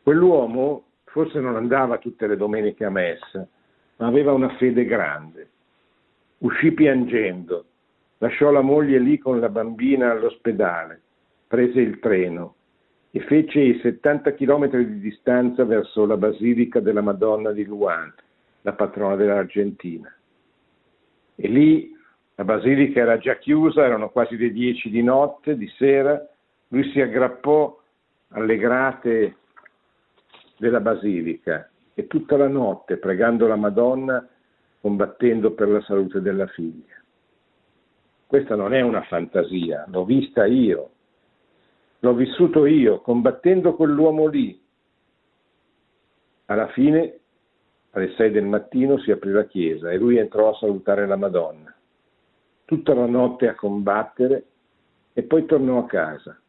[0.03, 3.47] Quell'uomo forse non andava tutte le domeniche a messa,
[3.97, 5.49] ma aveva una fede grande
[6.41, 7.65] Uscì piangendo,
[8.17, 10.99] lasciò la moglie lì con la bambina all'ospedale,
[11.45, 12.55] prese il treno
[13.11, 18.11] e fece i 70 chilometri di distanza verso la Basilica della Madonna di Luan,
[18.61, 20.13] la patrona dell'Argentina.
[21.35, 21.91] E lì
[22.35, 26.27] la basilica era già chiusa, erano quasi le 10 di notte, di sera,
[26.69, 27.79] lui si aggrappò
[28.29, 29.35] alle grate
[30.57, 34.27] della basilica e tutta la notte, pregando la Madonna,
[34.79, 36.95] combattendo per la salute della figlia.
[38.25, 40.89] Questa non è una fantasia, l'ho vista io,
[41.99, 44.59] l'ho vissuto io, combattendo quell'uomo lì.
[46.45, 47.19] Alla fine,
[47.91, 51.73] alle sei del mattino, si aprì la chiesa e lui entrò a salutare la Madonna.
[52.65, 54.45] Tutta la notte a combattere
[55.13, 56.39] e poi tornò a casa.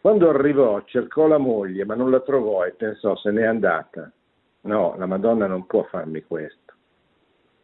[0.00, 4.10] Quando arrivò cercò la moglie, ma non la trovò e pensò se n'è andata.
[4.62, 6.74] No, la Madonna non può farmi questo.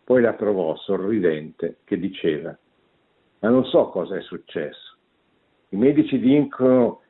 [0.05, 2.57] Poi la trovò sorridente che diceva,
[3.41, 4.97] ma non so cosa è successo.
[5.71, 7.01] I medici dicono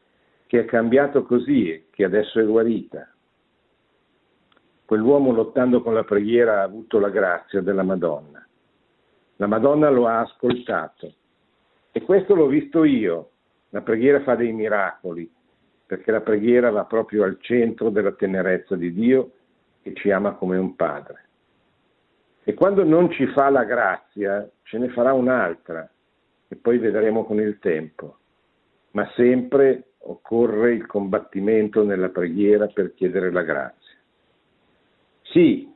[0.46, 3.10] che è cambiato così e che adesso è guarita.
[4.86, 8.46] Quell'uomo lottando con la preghiera ha avuto la grazia della Madonna.
[9.36, 11.12] La Madonna lo ha ascoltato
[11.92, 13.30] e questo l'ho visto io.
[13.70, 15.30] La preghiera fa dei miracoli
[15.86, 19.32] perché la preghiera va proprio al centro della tenerezza di Dio
[19.82, 21.24] che ci ama come un padre.
[22.42, 25.88] E quando non ci fa la grazia, ce ne farà un'altra,
[26.48, 28.18] e poi vedremo con il tempo.
[28.92, 33.85] Ma sempre occorre il combattimento nella preghiera per chiedere la grazia.
[35.36, 35.70] Sì,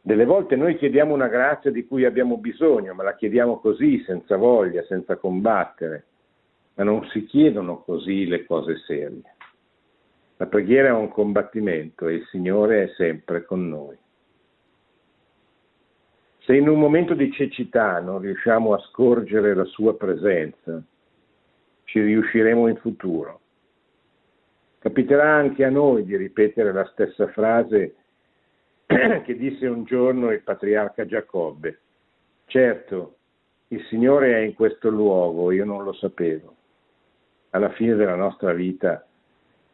[0.00, 4.38] delle volte noi chiediamo una grazia di cui abbiamo bisogno, ma la chiediamo così, senza
[4.38, 6.06] voglia, senza combattere,
[6.76, 9.34] ma non si chiedono così le cose serie.
[10.38, 13.98] La preghiera è un combattimento e il Signore è sempre con noi.
[16.38, 20.82] Se in un momento di cecità non riusciamo a scorgere la sua presenza,
[21.84, 23.40] ci riusciremo in futuro.
[24.78, 27.96] Capiterà anche a noi di ripetere la stessa frase
[29.24, 31.80] che disse un giorno il patriarca Giacobbe.
[32.46, 33.16] Certo,
[33.68, 36.54] il Signore è in questo luogo, io non lo sapevo.
[37.50, 39.06] Alla fine della nostra vita,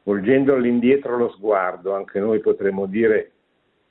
[0.02, 3.32] volgendo all'indietro lo sguardo, anche noi potremo dire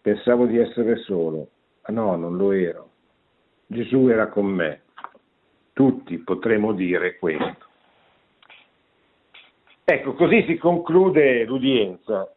[0.01, 1.49] pensavo di essere solo
[1.91, 2.89] no, non lo ero.
[3.67, 4.81] Gesù era con me.
[5.73, 7.67] Tutti potremo dire questo.
[9.83, 12.31] Ecco, così si conclude l'udienza,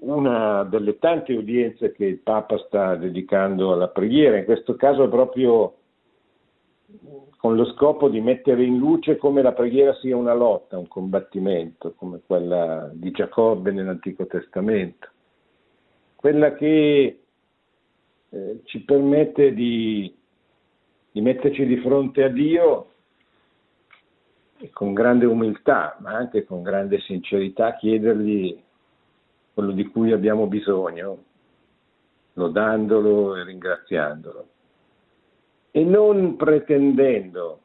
[0.00, 5.74] una delle tante udienze che il Papa sta dedicando alla preghiera, in questo caso proprio
[7.38, 11.94] con lo scopo di mettere in luce come la preghiera sia una lotta, un combattimento,
[11.94, 15.08] come quella di Giacobbe nell'Antico Testamento,
[16.16, 17.20] quella che
[18.30, 20.12] eh, ci permette di,
[21.12, 22.86] di metterci di fronte a Dio
[24.72, 28.60] con grande umiltà, ma anche con grande sincerità, chiedergli
[29.58, 31.24] quello di cui abbiamo bisogno,
[32.34, 34.46] lodandolo e ringraziandolo.
[35.72, 37.60] e non pretendendo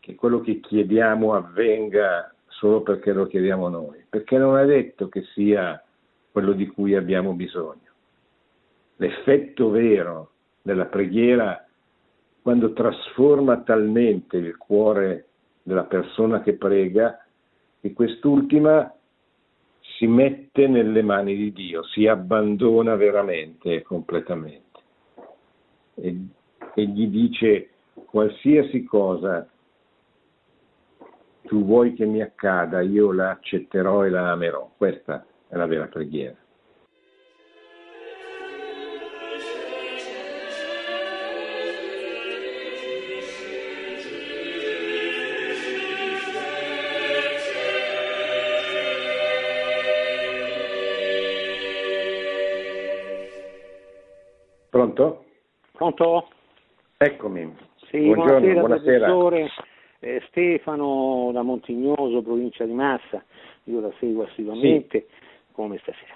[0.00, 5.22] che quello che chiediamo avvenga solo perché lo chiediamo noi, perché non è detto che
[5.32, 5.80] sia
[6.32, 7.92] quello di cui abbiamo bisogno.
[8.96, 10.30] L'effetto vero
[10.60, 11.64] della preghiera,
[12.42, 15.28] quando trasforma talmente il cuore
[15.62, 17.24] della persona che prega,
[17.80, 18.92] che quest'ultima
[19.96, 24.62] si mette nelle mani di Dio, si abbandona veramente e completamente.
[25.94, 26.16] E,
[26.74, 27.70] e gli dice
[28.06, 29.48] qualsiasi cosa
[31.42, 34.70] tu vuoi che mi accada, io la accetterò e la amerò.
[34.76, 36.36] Questa è la vera preghiera.
[54.84, 55.24] Pronto?
[55.72, 56.28] Pronto?
[56.98, 57.56] Eccomi.
[57.88, 59.06] Sì, buonasera, buonasera.
[59.06, 59.50] professore
[60.00, 63.24] eh, Stefano da Montignoso, provincia di Massa,
[63.64, 65.24] io la seguo assiduamente sì.
[65.52, 66.14] come stasera.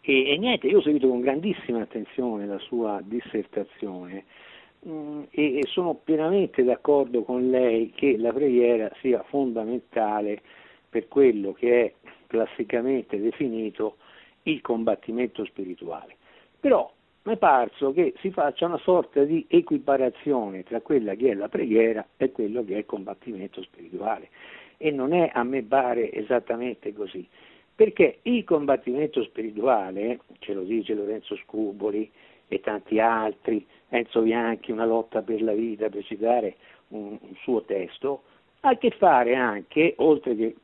[0.00, 4.24] E, e, niente, io ho seguito con grandissima attenzione la sua dissertazione
[4.80, 10.40] mh, mm, e, e sono pienamente d'accordo con lei che la preghiera sia fondamentale
[10.90, 11.92] per quello che è
[12.26, 13.98] classicamente definito
[14.42, 16.16] il combattimento spirituale.
[16.58, 16.90] Però
[17.28, 21.50] mi è parso che si faccia una sorta di equiparazione tra quella che è la
[21.50, 24.30] preghiera e quello che è il combattimento spirituale.
[24.78, 27.28] E non è a me pare esattamente così,
[27.74, 32.10] perché il combattimento spirituale, ce lo dice Lorenzo Scuboli
[32.48, 36.56] e tanti altri, Enzo Bianchi, Una lotta per la vita, per citare
[36.88, 38.22] un, un suo testo,
[38.60, 40.56] ha a che fare anche, oltre che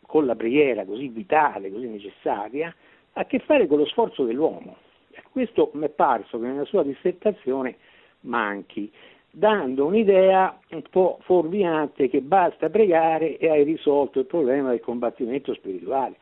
[0.00, 2.74] con la preghiera così vitale, così necessaria,
[3.12, 4.84] ha a che fare con lo sforzo dell'uomo
[5.36, 7.76] questo mi è parso che nella sua dissertazione
[8.20, 8.90] manchi,
[9.30, 15.52] dando un'idea un po' fuorviante che basta pregare e hai risolto il problema del combattimento
[15.52, 16.16] spirituale.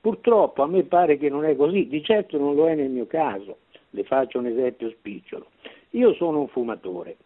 [0.00, 3.08] Purtroppo a me pare che non è così, di certo non lo è nel mio
[3.08, 3.56] caso.
[3.90, 5.46] Le faccio un esempio spicciolo.
[5.90, 7.16] Io sono un fumatore.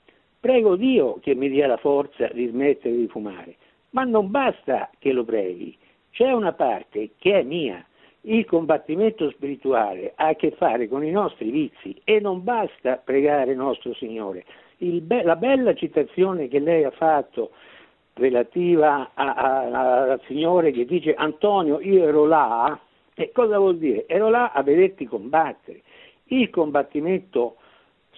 [0.40, 3.56] Prego Dio che mi dia la forza di smettere di fumare,
[3.90, 5.76] ma non basta che lo preghi.
[6.12, 7.84] C'è una parte che è mia,
[8.28, 13.54] il combattimento spirituale ha a che fare con i nostri vizi e non basta pregare
[13.54, 14.44] nostro Signore.
[14.78, 17.50] Be- la bella citazione che lei ha fatto
[18.14, 22.78] relativa al Signore che dice Antonio io ero là,
[23.14, 24.06] e cosa vuol dire?
[24.06, 25.82] Ero là a vederti combattere.
[26.24, 27.56] Il combattimento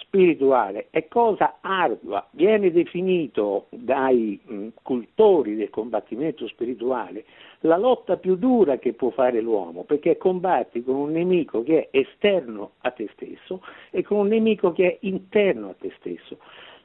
[0.09, 7.25] spirituale è cosa ardua, viene definito dai mh, cultori del combattimento spirituale
[7.61, 11.99] la lotta più dura che può fare l'uomo, perché combatti con un nemico che è
[11.99, 16.39] esterno a te stesso e con un nemico che è interno a te stesso.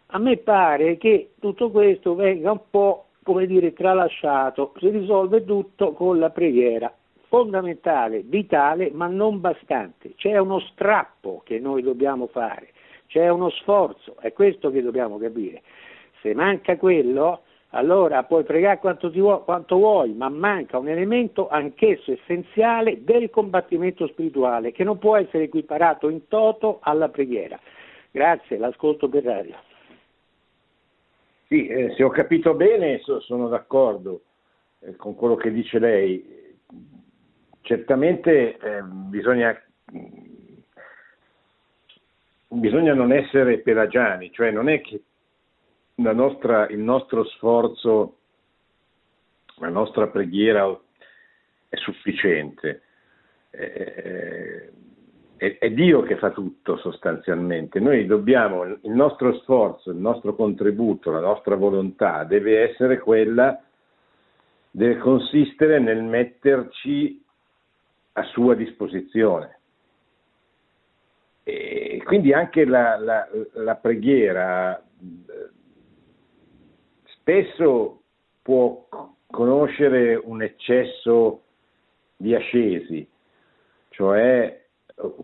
[0.07, 5.93] A me pare che tutto questo venga un po', come dire, tralasciato, si risolve tutto
[5.93, 6.93] con la preghiera,
[7.27, 10.13] fondamentale, vitale, ma non bastante.
[10.15, 12.69] C'è uno strappo che noi dobbiamo fare,
[13.07, 15.61] c'è uno sforzo, è questo che dobbiamo capire.
[16.21, 22.11] Se manca quello, allora puoi pregare quanto, vuoi, quanto vuoi, ma manca un elemento anch'esso
[22.11, 27.59] essenziale del combattimento spirituale che non può essere equiparato in toto alla preghiera.
[28.11, 29.55] Grazie, l'ascolto per radio.
[31.47, 34.21] Sì, eh, se ho capito bene so, sono d'accordo
[34.79, 36.41] eh, con quello che dice lei.
[37.61, 39.59] Certamente eh, bisogna,
[42.53, 45.01] bisogna non essere pelagiani, cioè non è che
[45.95, 48.17] nostra, il nostro sforzo,
[49.57, 50.67] la nostra preghiera
[51.69, 52.81] è sufficiente.
[53.49, 54.69] È,
[55.37, 57.79] è, è, Dio che fa tutto sostanzialmente.
[57.79, 63.61] Noi dobbiamo, il nostro sforzo, il nostro contributo, la nostra volontà deve essere quella,
[64.71, 67.21] deve consistere nel metterci
[68.13, 69.59] a sua disposizione.
[72.03, 74.81] Quindi anche la, la, la preghiera
[77.05, 78.01] spesso
[78.41, 78.87] può
[79.27, 81.43] conoscere un eccesso
[82.15, 83.07] di ascesi,
[83.89, 84.61] cioè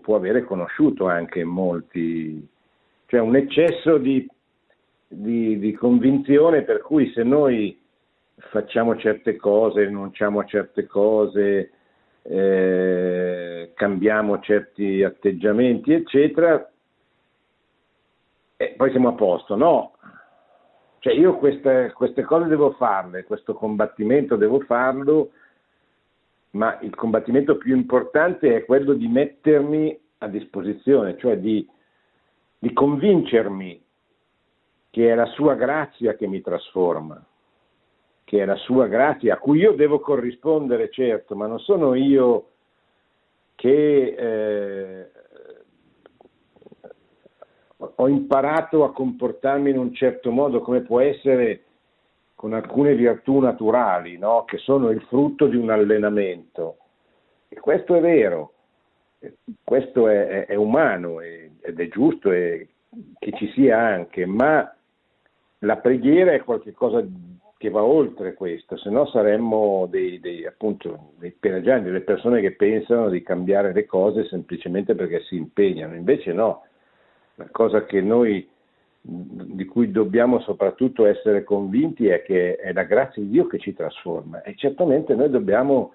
[0.02, 2.48] può avere conosciuto anche molti,
[3.06, 4.28] cioè un eccesso di,
[5.08, 7.80] di, di convinzione per cui se noi
[8.52, 11.72] facciamo certe cose, rinunciamo a certe cose,
[12.30, 16.72] eh, cambiamo certi atteggiamenti, eccetera,
[18.56, 19.56] e poi siamo a posto.
[19.56, 19.94] No,
[21.00, 25.32] cioè io queste, queste cose devo farle, questo combattimento devo farlo,
[26.52, 31.68] ma il combattimento più importante è quello di mettermi a disposizione, cioè di,
[32.60, 33.82] di convincermi
[34.92, 37.24] che è la sua grazia che mi trasforma,
[38.30, 42.50] che è la sua grazia a cui io devo corrispondere, certo, ma non sono io
[43.56, 45.12] che eh,
[47.96, 51.64] ho imparato a comportarmi in un certo modo, come può essere
[52.36, 54.46] con alcune virtù naturali, no?
[54.46, 56.78] che sono il frutto di un allenamento.
[57.48, 58.54] E questo è vero,
[59.64, 62.68] questo è, è, è umano ed è giusto che
[63.34, 64.72] ci sia anche, ma
[65.64, 67.04] la preghiera è qualcosa
[67.60, 72.54] che va oltre questo, se no saremmo dei, dei, appunto, dei penaggiani, delle persone che
[72.54, 76.64] pensano di cambiare le cose semplicemente perché si impegnano, invece no,
[77.36, 78.48] la cosa che noi
[79.02, 83.74] di cui dobbiamo soprattutto essere convinti è che è la grazia di Dio che ci
[83.74, 85.94] trasforma e certamente noi dobbiamo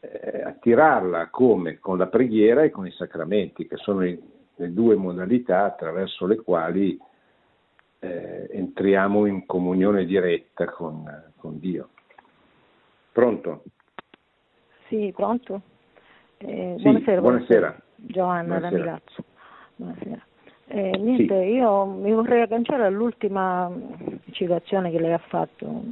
[0.00, 1.78] eh, attirarla come?
[1.78, 6.98] Con la preghiera e con i sacramenti, che sono le due modalità attraverso le quali
[8.06, 11.88] eh, entriamo in comunione diretta con, con, Dio.
[13.12, 13.64] Pronto?
[14.88, 15.60] Sì, pronto?
[16.38, 17.80] Eh, sì, buonasera, buonasera.
[17.96, 18.70] Giovanna buonasera.
[18.70, 19.24] da Milazzo.
[19.76, 20.26] Buonasera.
[20.68, 21.50] Eh, niente, sì.
[21.52, 23.70] io mi vorrei agganciare all'ultima
[24.32, 25.82] citazione che lei ha fatto,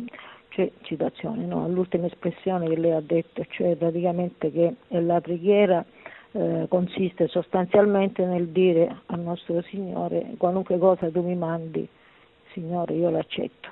[0.48, 5.84] cioè citazione, no, all'ultima espressione che lei ha detto, cioè praticamente che la preghiera
[6.32, 11.88] eh, consiste sostanzialmente nel dire al nostro Signore qualunque cosa tu mi mandi,
[12.54, 13.68] Signore io l'accetto.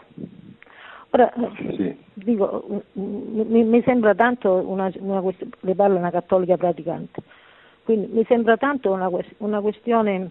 [1.11, 1.33] Ora,
[1.77, 1.97] sì.
[2.15, 5.23] dico, mi, mi, sembra tanto una, una
[5.61, 7.23] le parla una cattolica praticante,
[7.85, 10.31] quindi mi sembra tanto una, una questione,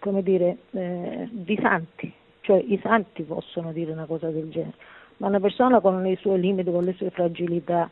[0.00, 4.74] come dire, eh, di santi, cioè i santi possono dire una cosa del genere,
[5.18, 7.88] ma una persona con i suoi limiti, con le sue fragilità,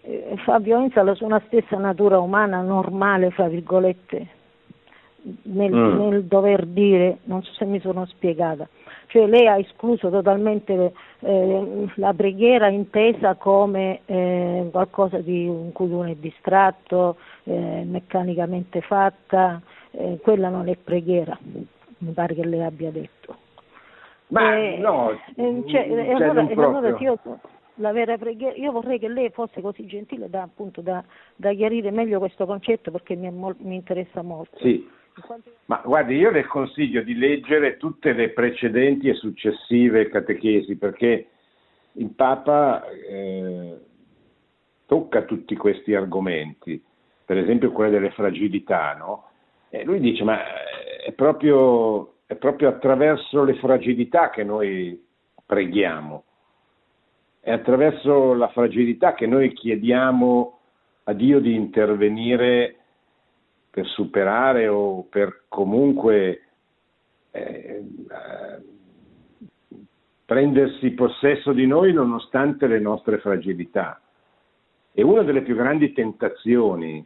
[0.00, 4.26] eh, fa violenza alla sua stessa natura umana normale, fra virgolette,
[5.42, 5.98] nel, mm.
[5.98, 8.68] nel, dover dire, non so se mi sono spiegata,
[9.06, 15.90] cioè lei ha escluso totalmente eh, la preghiera intesa come eh, qualcosa di in cui
[15.90, 19.60] uno è distratto, eh, meccanicamente fatta,
[19.92, 23.36] eh, quella non è preghiera, mi pare che lei abbia detto.
[24.28, 27.18] Ma eh, no, cioè, cioè allora, allora io,
[27.76, 31.02] la vera preghiera, io vorrei che lei fosse così gentile da, appunto, da,
[31.36, 34.58] da chiarire meglio questo concetto perché mi, mol, mi interessa molto.
[34.58, 34.88] Sì.
[35.66, 41.28] Ma guardi, io le consiglio di leggere tutte le precedenti e successive catechesi perché
[41.92, 43.76] il Papa eh,
[44.86, 46.82] tocca tutti questi argomenti,
[47.24, 49.30] per esempio quello delle fragilità, no?
[49.70, 50.38] E lui dice, ma
[51.04, 55.02] è proprio, è proprio attraverso le fragilità che noi
[55.44, 56.24] preghiamo
[57.46, 60.58] è attraverso la fragilità che noi chiediamo
[61.04, 62.85] a Dio di intervenire
[63.76, 66.44] per superare o per comunque
[67.30, 67.84] eh,
[70.24, 74.00] prendersi possesso di noi nonostante le nostre fragilità.
[74.94, 77.04] E una delle più grandi tentazioni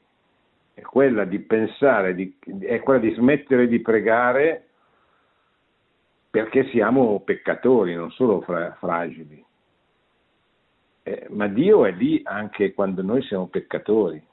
[0.73, 4.69] è quella di pensare, di, è quella di smettere di pregare
[6.31, 9.45] perché siamo peccatori, non solo fra, fragili.
[11.03, 14.29] Eh, ma Dio è lì anche quando noi siamo peccatori.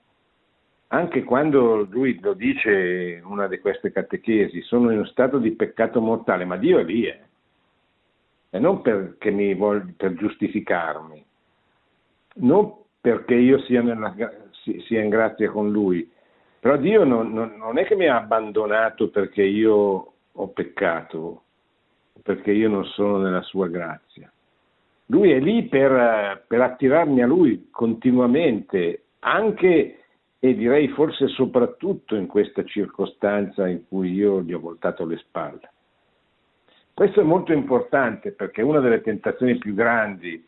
[0.90, 5.52] Anche quando lui lo dice in una di queste catechesi, sono in uno stato di
[5.52, 7.20] peccato mortale, ma Dio è lì, eh.
[8.52, 11.26] e non perché mi voglio, per giustificarmi,
[12.36, 14.16] non perché io sia, nella,
[14.86, 16.10] sia, in grazia con Lui,
[16.58, 21.44] però Dio non, non, non è che mi ha abbandonato perché io ho peccato,
[22.24, 24.32] perché io non sono nella sua grazia.
[25.08, 30.04] Lui è lì per, per attirarmi a lui continuamente, anche
[30.40, 35.72] e direi forse soprattutto in questa circostanza in cui io gli ho voltato le spalle.
[36.94, 40.46] Questo è molto importante perché una delle tentazioni più grandi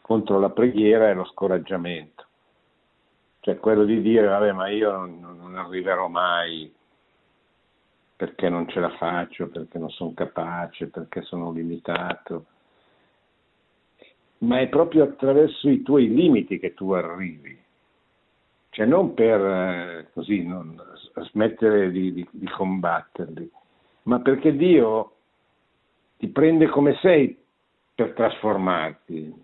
[0.00, 2.24] contro la preghiera è lo scoraggiamento,
[3.40, 6.72] cioè quello di dire vabbè ma io non, non arriverò mai
[8.16, 12.46] perché non ce la faccio, perché non sono capace, perché sono limitato
[14.38, 17.58] ma è proprio attraverso i tuoi limiti che tu arrivi.
[18.78, 20.80] Cioè non per eh, così non,
[21.32, 23.50] smettere di, di, di combatterli,
[24.04, 25.16] ma perché Dio
[26.16, 27.36] ti prende come sei
[27.92, 29.34] per trasformarti.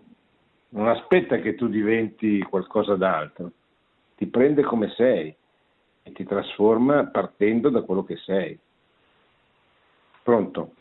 [0.69, 3.51] Non aspetta che tu diventi qualcosa d'altro,
[4.15, 5.35] ti prende come sei
[6.03, 8.57] e ti trasforma partendo da quello che sei.
[10.23, 10.71] Pronto?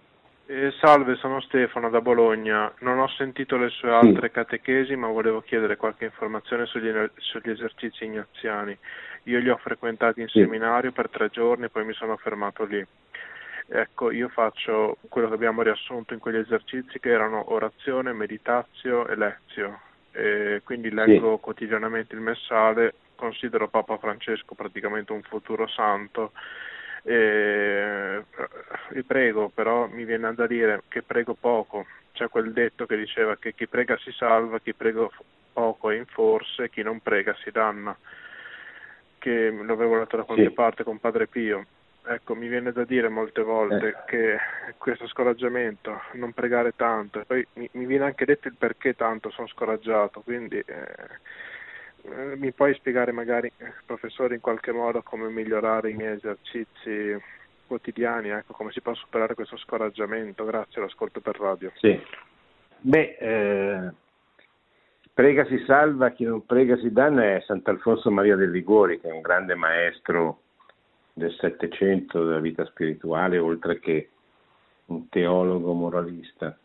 [0.47, 2.71] Eh, salve, sono Stefano da Bologna.
[2.81, 8.05] Non ho sentito le sue altre catechesi, ma volevo chiedere qualche informazione sugli, sugli esercizi
[8.05, 8.77] ignaziani.
[9.25, 12.85] Io li ho frequentati in seminario per tre giorni, poi mi sono fermato lì.
[13.67, 19.17] Ecco, io faccio quello che abbiamo riassunto in quegli esercizi che erano orazione, meditazio e
[19.17, 19.81] lezio.
[20.13, 21.41] E quindi leggo sì.
[21.41, 26.33] quotidianamente il messale, considero Papa Francesco praticamente un futuro santo
[27.05, 28.25] e,
[28.93, 31.87] e prego, però mi viene da dire che prego poco.
[32.13, 35.07] C'è quel detto che diceva che chi prega si salva, chi prega
[35.53, 37.97] poco è in forse, chi non prega si danna,
[39.19, 40.53] che l'avevo letto da qualche sì.
[40.53, 41.67] parte con Padre Pio.
[42.07, 43.95] Ecco, mi viene da dire molte volte eh.
[44.07, 44.39] che
[44.77, 49.31] questo scoraggiamento, non pregare tanto, e poi mi, mi, viene anche detto il perché tanto
[49.31, 50.97] sono scoraggiato, quindi eh,
[52.37, 53.51] mi puoi spiegare magari,
[53.87, 57.17] professore, in qualche modo come migliorare i miei esercizi
[57.67, 60.45] quotidiani, ecco, come si può superare questo scoraggiamento?
[60.45, 61.73] Grazie, l'ascolto per radio.
[61.77, 61.99] Sì.
[62.81, 63.93] Beh, eh,
[65.13, 69.13] prega si salva, chi non prega si danna è Sant'Alfonso Maria del Liguri, che è
[69.13, 70.41] un grande maestro
[71.15, 74.11] del Settecento della vita spirituale, oltre che
[74.87, 76.57] un teologo moralista.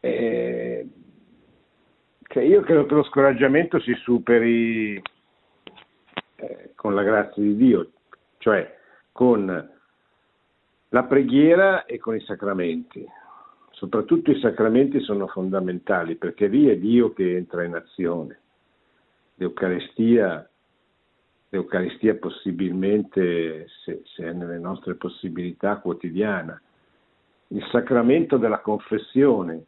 [0.00, 0.86] E,
[2.38, 5.02] cioè io credo che lo scoraggiamento si superi
[6.36, 7.90] eh, con la grazia di Dio,
[8.38, 8.76] cioè
[9.10, 9.70] con
[10.90, 13.04] la preghiera e con i sacramenti.
[13.72, 18.38] Soprattutto i sacramenti sono fondamentali perché lì è Dio che entra in azione.
[19.34, 20.48] L'Eucaristia
[21.50, 26.60] l'Eucaristia possibilmente, se, se, è nelle nostre possibilità quotidiana,
[27.48, 29.64] il sacramento della confessione,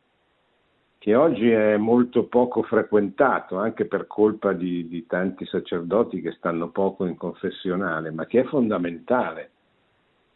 [1.01, 6.69] che oggi è molto poco frequentato anche per colpa di, di tanti sacerdoti che stanno
[6.69, 9.51] poco in confessionale, ma che è fondamentale.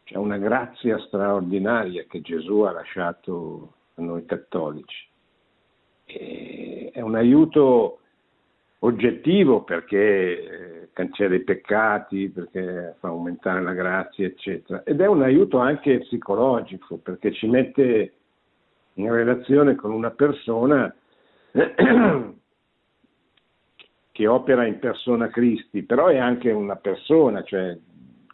[0.05, 5.07] C'è una grazia straordinaria che Gesù ha lasciato a noi cattolici.
[6.07, 7.99] E è un aiuto
[8.79, 14.83] oggettivo perché eh, cancella i peccati, perché fa aumentare la grazia, eccetera.
[14.85, 18.13] Ed è un aiuto anche psicologico perché ci mette
[18.95, 20.95] in relazione con una persona
[24.13, 27.77] che opera in persona Cristi, però è anche una persona cioè,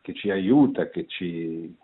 [0.02, 1.74] che ci aiuta, che ci,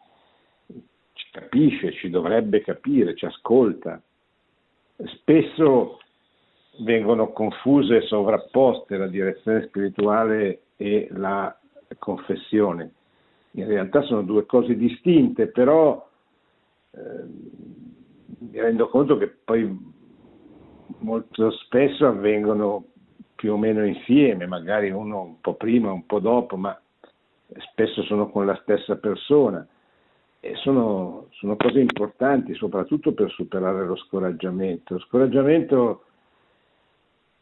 [1.12, 4.02] ci capisce, ci dovrebbe capire, ci ascolta.
[4.96, 6.00] Spesso
[6.80, 11.58] vengono confuse e sovrapposte la direzione spirituale e la
[11.98, 12.92] confessione.
[13.52, 16.06] In realtà sono due cose distinte, però
[16.90, 17.24] eh,
[18.38, 19.94] mi rendo conto che poi
[20.98, 22.84] molto spesso avvengono
[23.34, 26.78] più o meno insieme, magari uno un po' prima, un po' dopo, ma
[27.70, 29.66] spesso sono con la stessa persona.
[30.40, 34.94] E sono, sono cose importanti, soprattutto per superare lo scoraggiamento.
[34.94, 36.04] Lo scoraggiamento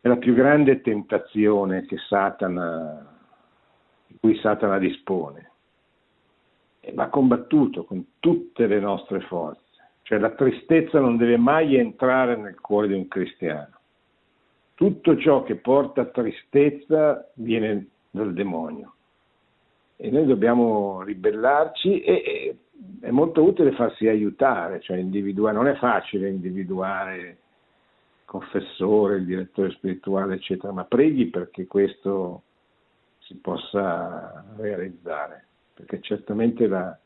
[0.01, 3.15] è la più grande tentazione Satana,
[4.07, 5.51] di cui Satana dispone
[6.81, 9.64] e va combattuto con tutte le nostre forze.
[10.05, 13.81] Cioè la tristezza non deve mai entrare nel cuore di un cristiano.
[14.75, 18.95] Tutto ciò che porta tristezza viene dal demonio
[19.97, 22.57] e noi dobbiamo ribellarci e, e
[23.01, 27.39] è molto utile farsi aiutare, cioè individuare, non è facile individuare
[28.25, 32.43] confessore, il direttore spirituale, eccetera, ma preghi perché questo
[33.21, 36.97] si possa realizzare, perché certamente la,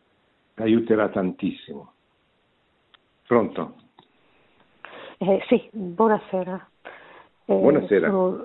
[0.55, 1.92] aiuterà tantissimo.
[3.29, 3.74] Pronto?
[5.18, 6.68] Eh, sì, buonasera.
[7.45, 8.09] Eh, buonasera.
[8.09, 8.43] Sono,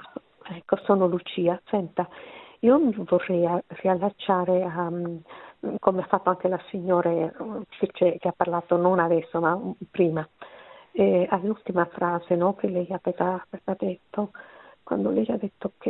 [0.50, 1.58] ecco, sono Lucia.
[1.68, 2.06] Senta,
[2.60, 4.92] io mi vorrei riallacciare a,
[5.80, 7.10] come ha fatto anche la signora
[7.94, 9.58] che ha parlato non adesso ma
[9.90, 10.28] prima,
[10.92, 14.32] e all'ultima frase no, che lei aveva, aveva, detto,
[14.84, 15.90] quando lei ha detto che,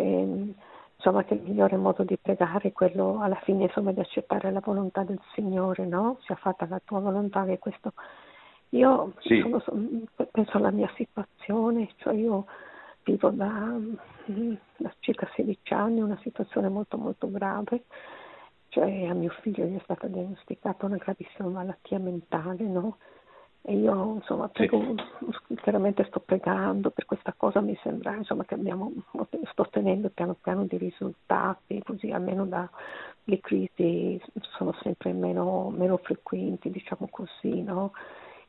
[0.97, 4.61] insomma, che il migliore modo di pregare è quello alla fine insomma, di accettare la
[4.63, 6.17] volontà del Signore, no?
[6.25, 7.93] sia fatta la tua volontà che questo...
[8.73, 9.39] Io sì.
[9.39, 10.01] sono,
[10.31, 12.45] penso alla mia situazione, cioè io
[13.03, 13.77] vivo da,
[14.77, 17.83] da circa 16 anni una situazione molto molto grave,
[18.69, 22.97] cioè a mio figlio gli è stata diagnosticata una gravissima malattia mentale, no?
[23.61, 24.95] E io insomma prego,
[25.47, 25.55] sì.
[25.61, 28.91] chiaramente sto pregando per questa cosa, mi sembra insomma, che abbiamo,
[29.51, 32.67] sto ottenendo piano piano dei risultati, così almeno da,
[33.25, 34.19] le crisi
[34.57, 37.91] sono sempre meno, meno frequenti, diciamo così, no?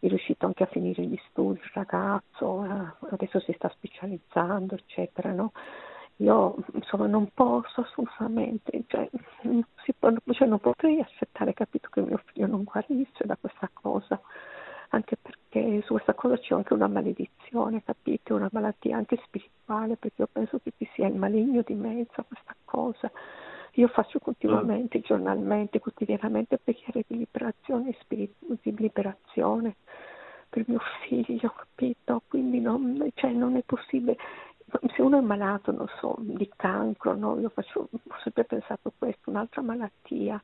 [0.05, 5.33] È riuscito anche a finire gli studi il ragazzo, eh, adesso si sta specializzando, eccetera,
[5.33, 5.53] no?
[6.17, 9.09] Io insomma non posso assolutamente, cioè,
[9.99, 14.21] può, cioè non potrei accettare, capito, che mio figlio non guarisse da questa cosa
[14.91, 18.35] anche perché su questa cosa c'è anche una maledizione, capite?
[18.35, 22.25] Una malattia anche spirituale, perché io penso che ci sia il maligno di mezzo a
[22.25, 23.11] questa cosa.
[23.77, 25.03] Io faccio continuamente, mm.
[25.03, 29.77] giornalmente, quotidianamente preghiere di liberazione, spiritu, di liberazione
[30.49, 32.23] per mio figlio, capito?
[32.29, 34.17] Quindi non, cioè, non è possibile.
[34.95, 37.39] Se uno è malato, non so, di cancro, no?
[37.41, 40.41] Io faccio, ho sempre pensato questo, un'altra malattia,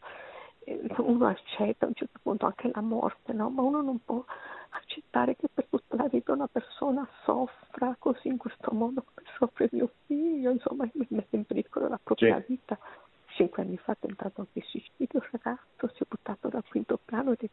[0.65, 3.49] eh, uno accetta a un certo punto anche la morte, no?
[3.49, 4.25] Ma uno non può
[4.71, 9.69] accettare che per tutta la vita una persona soffra così in questo modo come soffre
[9.71, 12.45] mio figlio, insomma, mi mette in pericolo la propria sì.
[12.49, 12.79] vita
[13.41, 17.33] cinque anni fa ha tentato anche suicidio, il ragazzo si è buttato dal quinto piano
[17.33, 17.49] ed è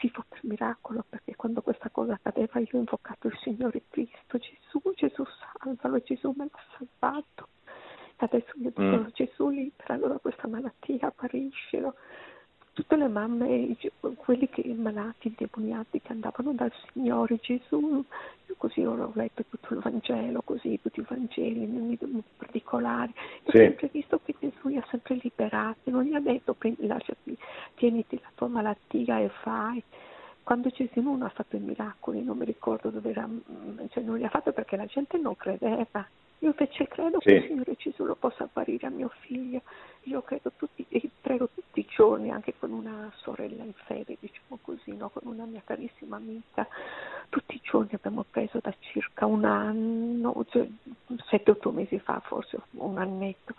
[0.00, 4.80] vivo per miracolo, perché quando questa cosa accadeva io ho invocato il Signore Cristo, Gesù,
[4.96, 5.24] Gesù
[5.62, 7.48] salvalo, Gesù me l'ha salvato.
[8.16, 9.06] Adesso io dico mm.
[9.12, 11.94] Gesù liberalo da questa malattia, guariscilo
[12.78, 13.76] tutte le mamme,
[14.14, 18.04] quelli che malati, indemoniati che andavano dal Signore Gesù,
[18.46, 23.10] io così ho letto tutto il Vangelo, così tutti i Vangeli, in particolare,
[23.42, 23.56] ho sì.
[23.56, 27.36] sempre visto che Gesù li ha sempre liberati, non gli ha detto lasciati,
[27.74, 29.82] tieniti la tua malattia e fai.
[30.44, 33.28] Quando Gesù non ha fatto i miracoli, non mi ricordo dove era,
[33.88, 36.06] cioè non li ha fatto perché la gente non credeva.
[36.40, 37.26] Io invece credo sì.
[37.26, 39.62] che il Signore Gesù lo possa guarire a mio figlio.
[40.08, 44.58] Io credo tutti, e prego tutti i giorni, anche con una sorella in fede, diciamo
[44.62, 45.10] così, no?
[45.10, 46.66] con una mia carissima amica.
[47.28, 50.66] Tutti i giorni abbiamo preso da circa un anno, cioè,
[51.28, 53.54] sette, otto mesi fa, forse un annetto,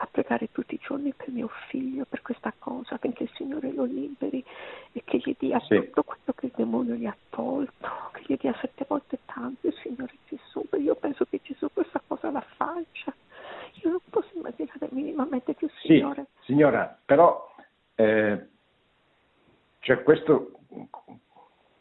[0.00, 3.82] a pregare tutti i giorni per mio figlio, per questa cosa, affinché il Signore lo
[3.82, 4.44] liberi
[4.92, 5.74] e che gli dia sì.
[5.74, 9.74] tutto quello che il demonio gli ha tolto, che gli dia sette volte tanto il
[9.82, 10.64] Signore Gesù.
[10.80, 13.12] Io penso che Gesù questa cosa la faccia.
[13.82, 16.26] Io non posso immaginare minimamente che il Signore...
[16.40, 17.54] Sì, signora, però
[17.94, 18.46] eh,
[19.80, 20.52] cioè questo,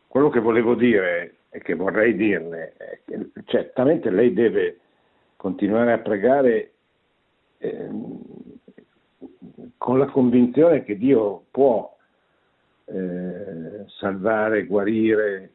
[0.08, 4.80] quello che volevo dire e che vorrei dirle è che certamente lei deve
[5.36, 6.72] continuare a pregare
[7.60, 7.90] eh,
[9.78, 11.96] con la convinzione che Dio può
[12.86, 15.52] eh, salvare, guarire,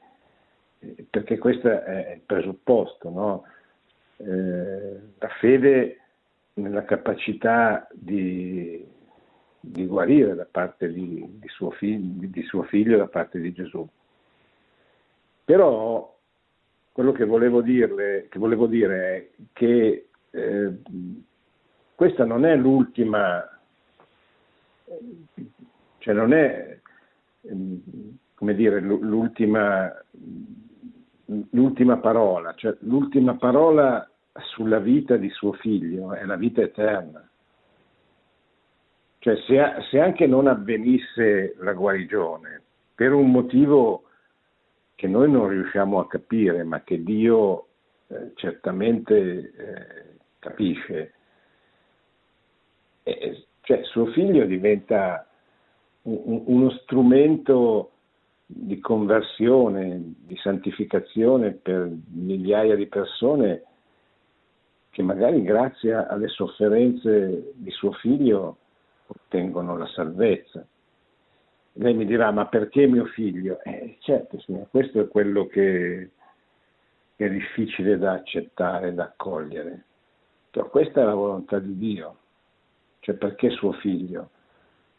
[0.80, 3.45] eh, perché questo è il presupposto, no?
[4.18, 6.01] Eh, la fede
[6.55, 8.86] nella capacità di,
[9.61, 13.86] di guarire da parte di, di, suo figlio, di, suo figlio, da parte di Gesù.
[15.44, 16.18] Però
[16.92, 20.78] quello che volevo, dirle, che volevo dire è che eh,
[21.94, 23.42] questa non è l'ultima,
[25.98, 26.78] cioè non è
[28.34, 29.92] come dire, l'ultima,
[31.50, 34.09] l'ultima parola, cioè l'ultima parola
[34.40, 37.28] sulla vita di suo figlio è la vita eterna.
[39.18, 39.60] Cioè se,
[39.90, 42.62] se anche non avvenisse la guarigione,
[42.94, 44.04] per un motivo
[44.94, 47.66] che noi non riusciamo a capire, ma che Dio
[48.08, 51.12] eh, certamente eh, capisce,
[53.04, 55.26] eh, cioè suo figlio diventa
[56.02, 57.90] un, uno strumento
[58.46, 63.64] di conversione, di santificazione per migliaia di persone
[64.93, 68.59] che magari grazie alle sofferenze di suo figlio
[69.07, 70.62] ottengono la salvezza.
[71.76, 73.62] Lei mi dirà, ma perché mio figlio?
[73.62, 76.11] Eh, certo, signora, questo è quello che
[77.16, 79.84] è difficile da accettare, da accogliere.
[80.51, 82.16] Però questa è la volontà di Dio.
[83.01, 84.28] Cioè perché suo figlio?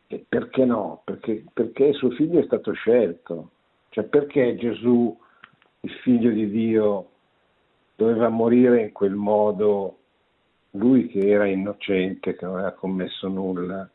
[0.07, 1.03] E perché no?
[1.03, 3.51] Perché, perché suo figlio è stato scelto.
[3.89, 5.15] Cioè perché Gesù,
[5.81, 7.09] il figlio di Dio,
[7.95, 9.97] doveva morire in quel modo,
[10.71, 13.89] lui che era innocente, che non aveva commesso nulla?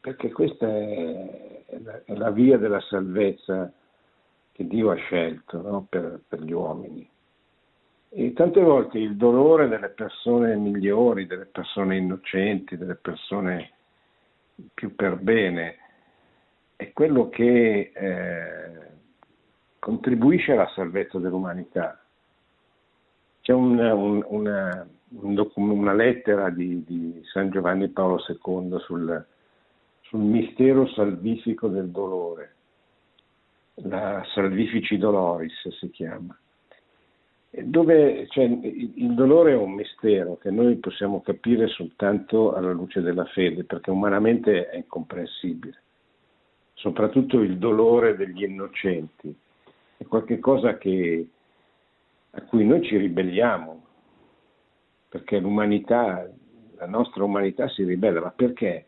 [0.00, 3.72] Perché questa è, la, è la via della salvezza
[4.52, 5.86] che Dio ha scelto no?
[5.88, 7.08] per, per gli uomini.
[8.10, 13.72] E tante volte il dolore delle persone migliori, delle persone innocenti, delle persone
[14.72, 15.78] più per bene,
[16.76, 18.90] è quello che eh,
[19.80, 22.03] contribuisce alla salvezza dell'umanità.
[23.44, 24.88] C'è un, un, una,
[25.20, 29.26] un una, lettera di, di, San Giovanni Paolo II sul,
[30.00, 32.54] sul mistero salvifico del dolore,
[33.82, 36.34] la Salvifici Doloris si chiama.
[37.50, 43.26] Dove cioè, il dolore è un mistero che noi possiamo capire soltanto alla luce della
[43.26, 45.82] fede, perché umanamente è incomprensibile.
[46.72, 49.36] Soprattutto il dolore degli innocenti.
[49.98, 51.28] È qualcosa che,
[52.34, 53.84] a cui noi ci ribelliamo,
[55.08, 56.28] perché l'umanità,
[56.76, 58.86] la nostra umanità si ribella, ma perché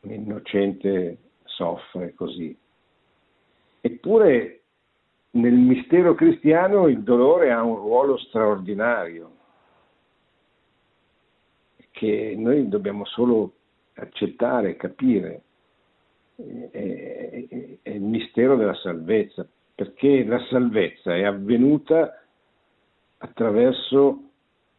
[0.00, 2.56] un innocente soffre così?
[3.80, 4.60] Eppure
[5.30, 9.32] nel mistero cristiano il dolore ha un ruolo straordinario.
[11.90, 13.52] che noi dobbiamo solo
[13.94, 15.42] accettare, capire.
[16.36, 17.46] È,
[17.84, 22.23] il mistero della salvezza, perché la salvezza è avvenuta
[23.24, 24.20] attraverso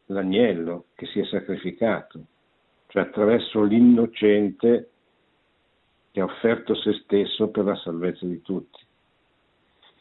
[0.07, 2.19] l'agnello che si è sacrificato,
[2.87, 4.89] cioè attraverso l'innocente
[6.11, 8.79] che ha offerto se stesso per la salvezza di tutti.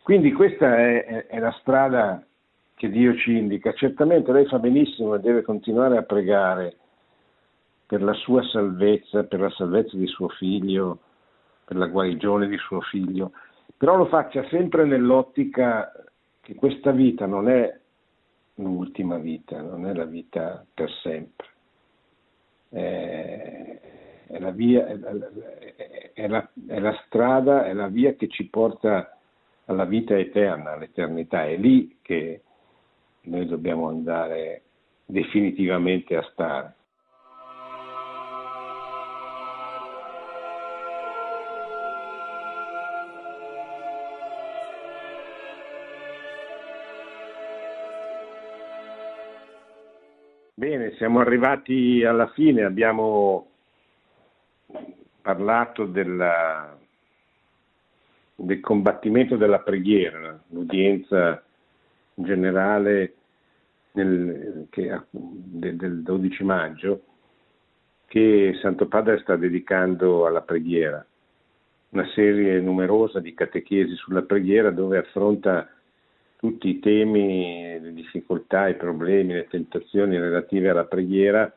[0.02, 2.22] Quindi questa è, è, la strada
[2.74, 3.72] che Dio ci indica.
[3.72, 6.76] Certamente lei fa benissimo e deve continuare a pregare
[7.86, 10.98] per la sua salvezza, per la salvezza di suo figlio,
[11.64, 13.32] per la guarigione di suo figlio,
[13.78, 15.90] però lo faccia sempre nell'ottica
[16.42, 17.80] che questa vita non è
[18.56, 21.46] l'ultima vita, non è la vita per sempre.
[22.68, 25.30] È, la, via, è, la,
[26.12, 29.16] è, la, la strada, è la via che ci porta
[29.66, 31.44] alla vita eterna, all'eternità.
[31.44, 32.42] È lì che
[33.22, 34.62] noi dobbiamo andare
[35.06, 36.74] definitivamente a stare.
[50.64, 53.48] Bene, siamo arrivati alla fine, abbiamo
[55.20, 56.74] parlato della,
[58.34, 61.44] del combattimento della preghiera, l'udienza
[62.14, 63.14] generale
[63.92, 67.02] nel, che, del, del 12 maggio
[68.06, 71.04] che Santo Padre sta dedicando alla preghiera,
[71.90, 75.68] una serie numerosa di catechesi sulla preghiera dove affronta
[76.44, 81.50] tutti i temi, le difficoltà, i problemi, le tentazioni relative alla preghiera,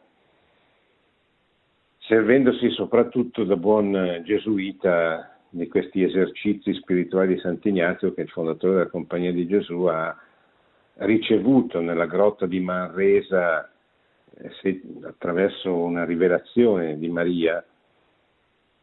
[1.97, 8.89] servendosi soprattutto da buon gesuita di questi esercizi spirituali di Sant'Ignazio che il fondatore della
[8.89, 10.17] Compagnia di Gesù ha
[10.99, 13.69] ricevuto nella grotta di Manresa
[14.37, 17.61] eh, attraverso una rivelazione di Maria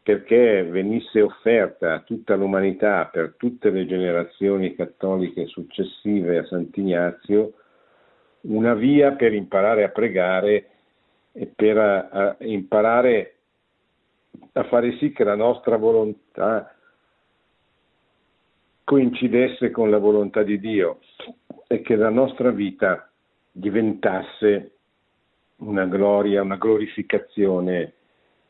[0.05, 7.55] perché venisse offerta a tutta l'umanità per tutte le generazioni cattoliche successive a Sant'Ignazio
[8.43, 10.69] una via per imparare a pregare
[11.33, 13.35] e per a, a imparare
[14.53, 16.75] a fare sì che la nostra volontà
[18.85, 20.99] coincidesse con la volontà di Dio
[21.67, 23.11] e che la nostra vita
[23.51, 24.73] diventasse
[25.57, 27.95] una gloria, una glorificazione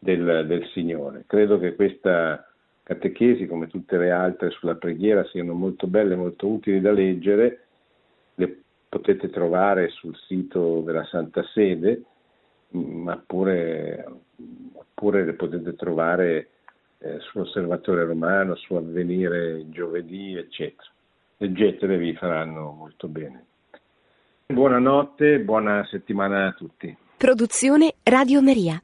[0.05, 1.25] del, del Signore.
[1.27, 2.47] Credo che questa
[2.83, 7.65] catechesi, come tutte le altre sulla preghiera, siano molto belle, molto utili da leggere,
[8.35, 12.03] le potete trovare sul sito della Santa Sede,
[12.73, 14.05] ma pure,
[14.75, 16.51] oppure le potete trovare
[16.99, 20.91] eh, sull'Osservatore Romano, su Avvenire giovedì, eccetera.
[21.39, 23.47] Leggetele, vi faranno molto bene.
[24.47, 26.95] Buonanotte, buona settimana a tutti.
[27.17, 28.84] Produzione Radio Maria.